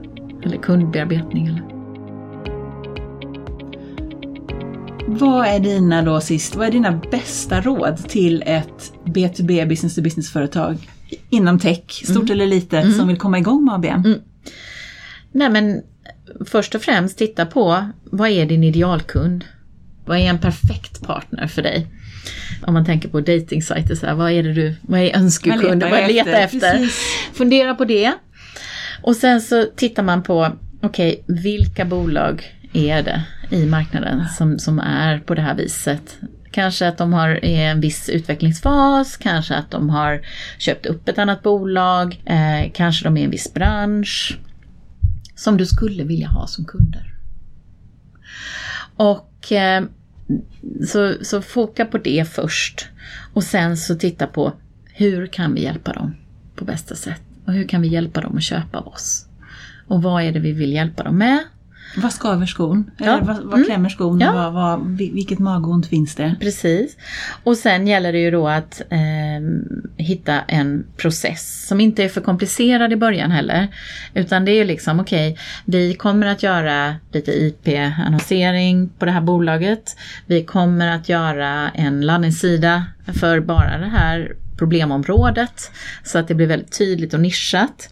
Eller 0.45 0.57
kundbearbetning. 0.57 1.47
Eller. 1.47 1.76
Vad 5.09 5.47
är 5.47 5.61
dina 5.61 6.03
då 6.03 6.21
sist, 6.21 6.57
vad 6.57 6.67
är 6.67 6.71
dina 6.73 7.01
bästa 7.11 7.61
råd 7.61 8.09
till 8.09 8.43
ett 8.47 8.93
B2B, 9.05 9.69
business 9.69 9.95
to 9.95 10.03
business 10.03 10.33
företag 10.33 10.77
inom 11.31 11.59
tech, 11.59 11.85
stort 12.05 12.17
Mm. 12.17 12.31
eller 12.31 12.47
litet, 12.47 12.97
som 12.97 13.09
vill 13.09 13.17
komma 13.17 13.39
igång 13.39 13.65
med 13.65 13.75
ABM? 13.75 14.15
Nej 15.33 15.51
men 15.51 15.83
först 16.47 16.75
och 16.75 16.83
främst 16.83 17.19
titta 17.19 17.47
på 17.47 17.85
vad 18.05 18.29
är 18.31 18.47
din 18.47 18.65
idealkund? 18.65 19.45
Vad 20.05 20.19
är 20.19 20.23
en 20.23 20.39
perfekt 20.39 21.03
partner 21.03 21.47
för 21.47 21.63
dig? 21.63 21.87
Om 22.67 22.75
man 22.75 22.85
tänker 22.85 23.09
på 23.09 23.21
dejtingsajter, 23.21 23.95
så 23.95 24.07
här, 24.07 24.15
vad 24.15 24.33
är 24.33 24.43
det 24.43 24.53
du, 24.53 24.75
vad 24.81 25.01
är 25.01 25.17
önskekund, 25.17 25.83
Vad 25.83 25.93
letar 25.93 25.99
jag 25.99 26.11
letar 26.13 26.33
efter? 26.33 26.73
Precis. 26.73 27.01
Fundera 27.33 27.75
på 27.75 27.85
det. 27.85 28.13
Och 29.03 29.17
sen 29.17 29.41
så 29.41 29.65
tittar 29.77 30.03
man 30.03 30.23
på, 30.23 30.53
okej, 30.83 31.25
vilka 31.27 31.85
bolag 31.85 32.45
är 32.77 33.03
det 33.03 33.23
i 33.51 33.67
marknaden 33.67 34.29
som, 34.29 34.59
som 34.59 34.79
är 34.79 35.19
på 35.19 35.35
det 35.35 35.43
här 35.43 35.55
viset? 35.55 36.19
Kanske 36.51 36.89
att 36.89 36.99
de 36.99 37.13
har 37.13 37.45
en 37.45 37.81
viss 37.81 38.09
utvecklingsfas, 38.09 39.17
kanske 39.17 39.55
att 39.55 39.71
de 39.71 39.91
har 39.91 40.21
köpt 40.59 40.87
upp 40.87 41.09
ett 41.09 41.19
annat 41.19 41.43
bolag, 41.43 42.23
eh, 42.25 42.73
kanske 42.75 43.05
de 43.05 43.17
är 43.17 43.21
i 43.21 43.25
en 43.25 43.31
viss 43.31 43.55
bransch 43.55 44.39
som 45.35 45.57
du 45.57 45.67
skulle 45.67 46.05
vilja 46.05 46.29
ha 46.29 46.47
som 46.47 46.65
kunder. 46.65 47.15
Och 48.97 49.53
eh, 49.53 49.85
så, 50.87 51.15
så 51.23 51.43
foka 51.43 51.85
på 51.85 51.99
det 51.99 52.29
först 52.29 52.89
och 53.33 53.45
sen 53.45 53.77
så 53.77 53.95
titta 53.95 54.27
på 54.27 54.53
hur 54.85 55.27
kan 55.27 55.55
vi 55.55 55.63
hjälpa 55.63 55.93
dem 55.93 56.17
på 56.55 56.65
bästa 56.65 56.95
sätt 56.95 57.23
och 57.45 57.53
hur 57.53 57.69
kan 57.69 57.83
vi 57.83 57.89
hjälpa 57.89 58.21
dem 58.21 58.37
att 58.37 58.43
köpa 58.43 58.79
av 58.79 58.87
oss. 58.89 59.27
Och 59.87 60.03
vad 60.03 60.23
är 60.23 60.33
det 60.33 60.41
vi 60.41 60.53
vill 60.53 60.73
hjälpa 60.73 61.03
dem 61.03 61.19
med? 61.19 61.39
Vad 61.97 62.13
skaver 62.13 62.47
skon? 62.47 62.91
Ja. 62.99 63.05
Eller 63.05 63.23
vad, 63.23 63.37
vad 63.45 63.65
klämmer 63.67 63.89
skon? 63.89 64.21
Ja. 64.21 64.33
Vad, 64.33 64.53
vad, 64.53 64.81
vil- 64.81 65.15
vilket 65.15 65.39
magont 65.39 65.87
finns 65.87 66.15
det? 66.15 66.35
Precis. 66.41 66.97
Och 67.45 67.57
sen 67.57 67.87
gäller 67.87 68.13
det 68.13 68.19
ju 68.19 68.31
då 68.31 68.49
att 68.49 68.83
eh, 68.91 68.99
hitta 69.97 70.41
en 70.41 70.87
process 70.97 71.67
som 71.69 71.81
inte 71.81 72.05
är 72.05 72.09
för 72.09 72.21
komplicerad 72.21 72.93
i 72.93 72.97
början 72.97 73.31
heller. 73.31 73.69
Utan 74.15 74.45
det 74.45 74.51
är 74.51 74.55
ju 74.57 74.65
liksom, 74.65 75.01
okej, 75.01 75.39
vi 75.65 75.95
kommer 75.95 76.27
att 76.27 76.43
göra 76.43 76.95
lite 77.13 77.33
IP-annonsering 77.33 78.89
på 78.99 79.05
det 79.05 79.11
här 79.13 79.21
bolaget. 79.21 79.97
Vi 80.27 80.45
kommer 80.45 80.89
att 80.89 81.09
göra 81.09 81.71
en 81.75 82.01
landningssida 82.01 82.85
för 83.21 83.41
bara 83.41 83.79
det 83.79 83.87
här 83.87 84.33
problemområdet. 84.59 85.71
Så 86.05 86.19
att 86.19 86.29
det 86.29 86.35
blir 86.35 86.47
väldigt 86.47 86.79
tydligt 86.79 87.15
och 87.15 87.21
nischat. 87.21 87.89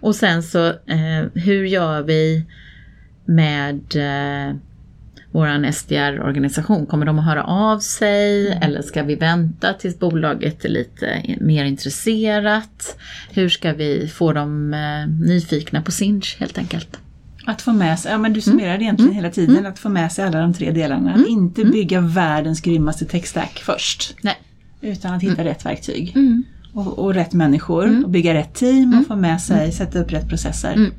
Och 0.00 0.14
sen 0.14 0.42
så, 0.42 0.66
eh, 0.68 1.24
hur 1.34 1.64
gör 1.64 2.02
vi 2.02 2.44
med 3.24 3.80
eh, 3.96 4.56
våran 5.30 5.72
SDR-organisation? 5.72 6.86
Kommer 6.86 7.06
de 7.06 7.18
att 7.18 7.24
höra 7.24 7.44
av 7.44 7.78
sig 7.78 8.48
eller 8.62 8.82
ska 8.82 9.02
vi 9.02 9.14
vänta 9.14 9.72
tills 9.72 9.98
bolaget 9.98 10.64
är 10.64 10.68
lite 10.68 11.36
mer 11.40 11.64
intresserat? 11.64 12.96
Hur 13.30 13.48
ska 13.48 13.72
vi 13.72 14.08
få 14.14 14.32
dem 14.32 14.74
eh, 14.74 15.08
nyfikna 15.26 15.82
på 15.82 15.90
Sinch 15.92 16.36
helt 16.40 16.58
enkelt? 16.58 16.98
Att 17.46 17.62
få 17.62 17.72
med 17.72 17.98
sig, 17.98 18.12
ja 18.12 18.18
men 18.18 18.32
du 18.32 18.40
Mm. 18.40 18.42
summerade 18.42 18.84
egentligen 18.84 19.12
hela 19.14 19.30
tiden, 19.30 19.66
att 19.66 19.78
få 19.78 19.88
med 19.88 20.12
sig 20.12 20.24
alla 20.24 20.40
de 20.40 20.54
tre 20.54 20.70
delarna. 20.70 21.14
Att 21.14 21.26
inte 21.26 21.64
bygga 21.64 22.00
världens 22.00 22.60
grymmaste 22.60 23.04
tech-stack 23.04 23.62
först. 23.66 24.14
Nej. 24.22 24.36
Utan 24.80 25.14
att 25.14 25.22
hitta 25.22 25.44
rätt 25.44 25.66
verktyg. 25.66 26.12
Mm. 26.16 26.42
Och, 26.72 26.98
och 26.98 27.14
rätt 27.14 27.32
människor, 27.32 28.04
och 28.04 28.10
bygga 28.10 28.34
rätt 28.34 28.54
team 28.54 28.98
och 29.00 29.06
få 29.06 29.16
med 29.16 29.40
sig, 29.40 29.72
sätta 29.72 29.98
upp 29.98 30.12
rätt 30.12 30.28
processer. 30.28 30.90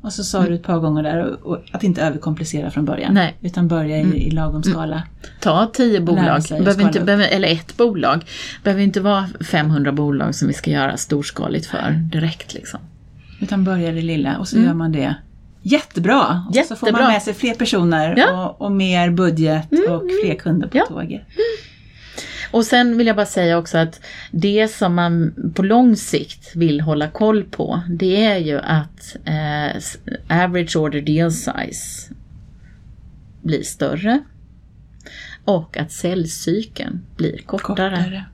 Mm. 0.00 0.06
Och 0.06 0.12
så 0.12 0.24
sa 0.24 0.42
du 0.46 0.54
ett 0.54 0.62
par 0.62 0.78
gånger 0.78 1.02
där, 1.02 1.26
och, 1.26 1.52
och 1.52 1.58
att 1.72 1.82
inte 1.82 2.02
överkomplicera 2.02 2.70
från 2.70 2.84
början. 2.84 3.14
Nej. 3.14 3.36
Utan 3.40 3.68
börja 3.68 3.98
i, 3.98 4.26
i 4.26 4.30
lagom 4.30 4.62
skala. 4.62 5.02
Ta 5.40 5.66
tio 5.72 6.00
bolag, 6.00 6.42
behöver 6.48 6.82
inte, 6.82 7.00
behöver, 7.00 7.28
eller 7.28 7.48
ett 7.48 7.76
bolag. 7.76 8.24
behöver 8.64 8.82
inte 8.82 9.00
vara 9.00 9.28
500 9.50 9.92
bolag 9.92 10.34
som 10.34 10.48
vi 10.48 10.54
ska 10.54 10.70
göra 10.70 10.96
storskaligt 10.96 11.66
för 11.66 11.90
direkt. 12.12 12.54
Liksom. 12.54 12.80
Utan 13.40 13.64
börja 13.64 13.88
i 13.88 13.94
det 13.94 14.02
lilla 14.02 14.38
och 14.38 14.48
så 14.48 14.58
gör 14.58 14.74
man 14.74 14.92
det 14.92 15.14
jättebra. 15.62 16.44
Och 16.48 16.54
så 16.54 16.76
får 16.76 16.86
man 16.86 16.94
Mm. 16.94 17.00
Jättebra. 17.00 17.08
med 17.12 17.22
sig 17.22 17.34
fler 17.34 17.54
personer 17.54 18.14
Ja. 18.16 18.28
Mm. 18.28 18.40
och, 18.40 18.60
och 18.60 18.72
mer 18.72 19.10
budget 19.10 19.66
och 19.88 20.02
fler 20.24 20.34
kunder 20.34 20.68
på 20.68 20.76
Ja. 20.78 20.86
tåget. 20.88 21.22
Och 22.50 22.64
sen 22.64 22.96
vill 22.98 23.06
jag 23.06 23.16
bara 23.16 23.26
säga 23.26 23.58
också 23.58 23.78
att 23.78 24.00
det 24.30 24.68
som 24.68 24.94
man 24.94 25.34
på 25.54 25.62
lång 25.62 25.96
sikt 25.96 26.56
vill 26.56 26.80
hålla 26.80 27.08
koll 27.08 27.44
på 27.44 27.80
det 27.88 28.24
är 28.24 28.38
ju 28.38 28.58
att 28.58 29.16
eh, 29.24 30.42
average 30.44 30.76
order 30.76 31.00
deal 31.00 31.32
size 31.32 32.14
blir 33.42 33.62
större 33.62 34.20
och 35.44 35.76
att 35.76 35.92
säljcykeln 35.92 37.00
blir 37.16 37.38
kortare. 37.38 37.96
Kortare. 37.96 38.24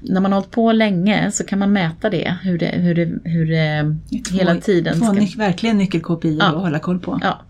När 0.00 0.20
man 0.20 0.32
har 0.32 0.40
hållit 0.40 0.50
på 0.52 0.72
länge 0.72 1.30
så 1.30 1.44
kan 1.44 1.58
man 1.58 1.72
mäta 1.72 2.10
det, 2.10 2.34
hur 2.42 2.58
det, 2.58 2.66
hur 2.66 2.94
det, 2.94 3.12
hur 3.30 3.46
det 3.46 3.96
Två- 4.30 4.36
hela 4.38 4.54
tiden 4.56 4.98
Två 4.98 5.04
ska... 5.26 5.38
verkligen 5.38 5.78
nyckel-KPI 5.80 6.36
Ja. 6.40 6.46
att 6.46 6.54
hålla 6.54 6.78
koll 6.78 6.98
på. 6.98 7.18
Ja. 7.22 7.40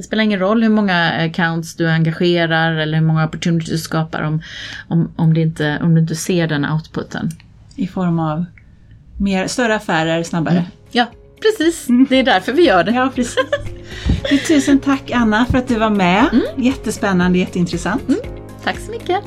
Det 0.00 0.04
spelar 0.04 0.24
ingen 0.24 0.38
roll 0.38 0.62
hur 0.62 0.70
många 0.70 1.10
accounts 1.10 1.74
du 1.74 1.90
engagerar 1.90 2.72
eller 2.72 2.98
hur 2.98 3.06
många 3.06 3.24
opportunities 3.24 3.70
du 3.70 3.78
skapar 3.78 4.22
om, 4.22 4.42
om, 4.88 5.12
om, 5.16 5.34
det 5.34 5.40
inte, 5.40 5.78
om 5.82 5.94
du 5.94 6.00
inte 6.00 6.16
ser 6.16 6.46
den 6.46 6.64
outputen. 6.64 7.30
I 7.76 7.86
form 7.86 8.18
av 8.18 8.44
mer, 9.16 9.46
större 9.46 9.74
affärer 9.74 10.22
snabbare. 10.22 10.64
Ja, 10.90 11.06
precis. 11.42 11.86
Det 12.08 12.16
är 12.16 12.22
därför 12.22 12.52
vi 12.52 12.66
gör 12.66 12.84
det. 12.84 12.92
Ja, 12.92 13.10
precis. 13.14 13.36
Du, 14.30 14.38
tusen 14.38 14.78
tack 14.78 15.10
Anna 15.10 15.46
för 15.50 15.58
att 15.58 15.68
du 15.68 15.78
var 15.78 15.90
med. 15.90 16.28
Mm. 16.32 16.64
Jättespännande, 16.64 17.38
jätteintressant. 17.38 18.02
Tack 18.64 18.78
så 18.78 18.90
mycket. 18.90 19.20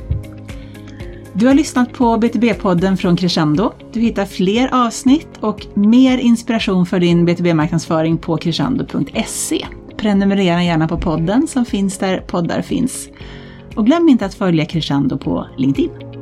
Du 1.33 1.47
har 1.47 1.53
lyssnat 1.53 1.93
på 1.93 2.17
BTB-podden 2.17 2.97
från 2.97 3.17
Crescendo. 3.17 3.73
Du 3.91 3.99
hittar 3.99 4.25
fler 4.25 4.69
avsnitt 4.73 5.29
och 5.39 5.65
mer 5.73 6.17
inspiration 6.17 6.85
för 6.85 6.99
din 6.99 7.25
BTB-marknadsföring 7.25 8.17
på 8.17 8.37
crescendo.se. 8.37 9.67
Prenumerera 10.03 10.63
gärna 10.63 10.87
på 10.87 10.97
podden 10.97 11.47
som 11.47 11.65
finns 11.65 11.97
där 11.97 12.19
poddar 12.19 12.61
finns. 12.61 13.09
Och 13.75 13.85
glöm 13.85 14.09
inte 14.09 14.25
att 14.25 14.33
följa 14.33 14.65
Crescendo 14.65 15.17
på 15.17 15.47
LinkedIn. 15.57 16.12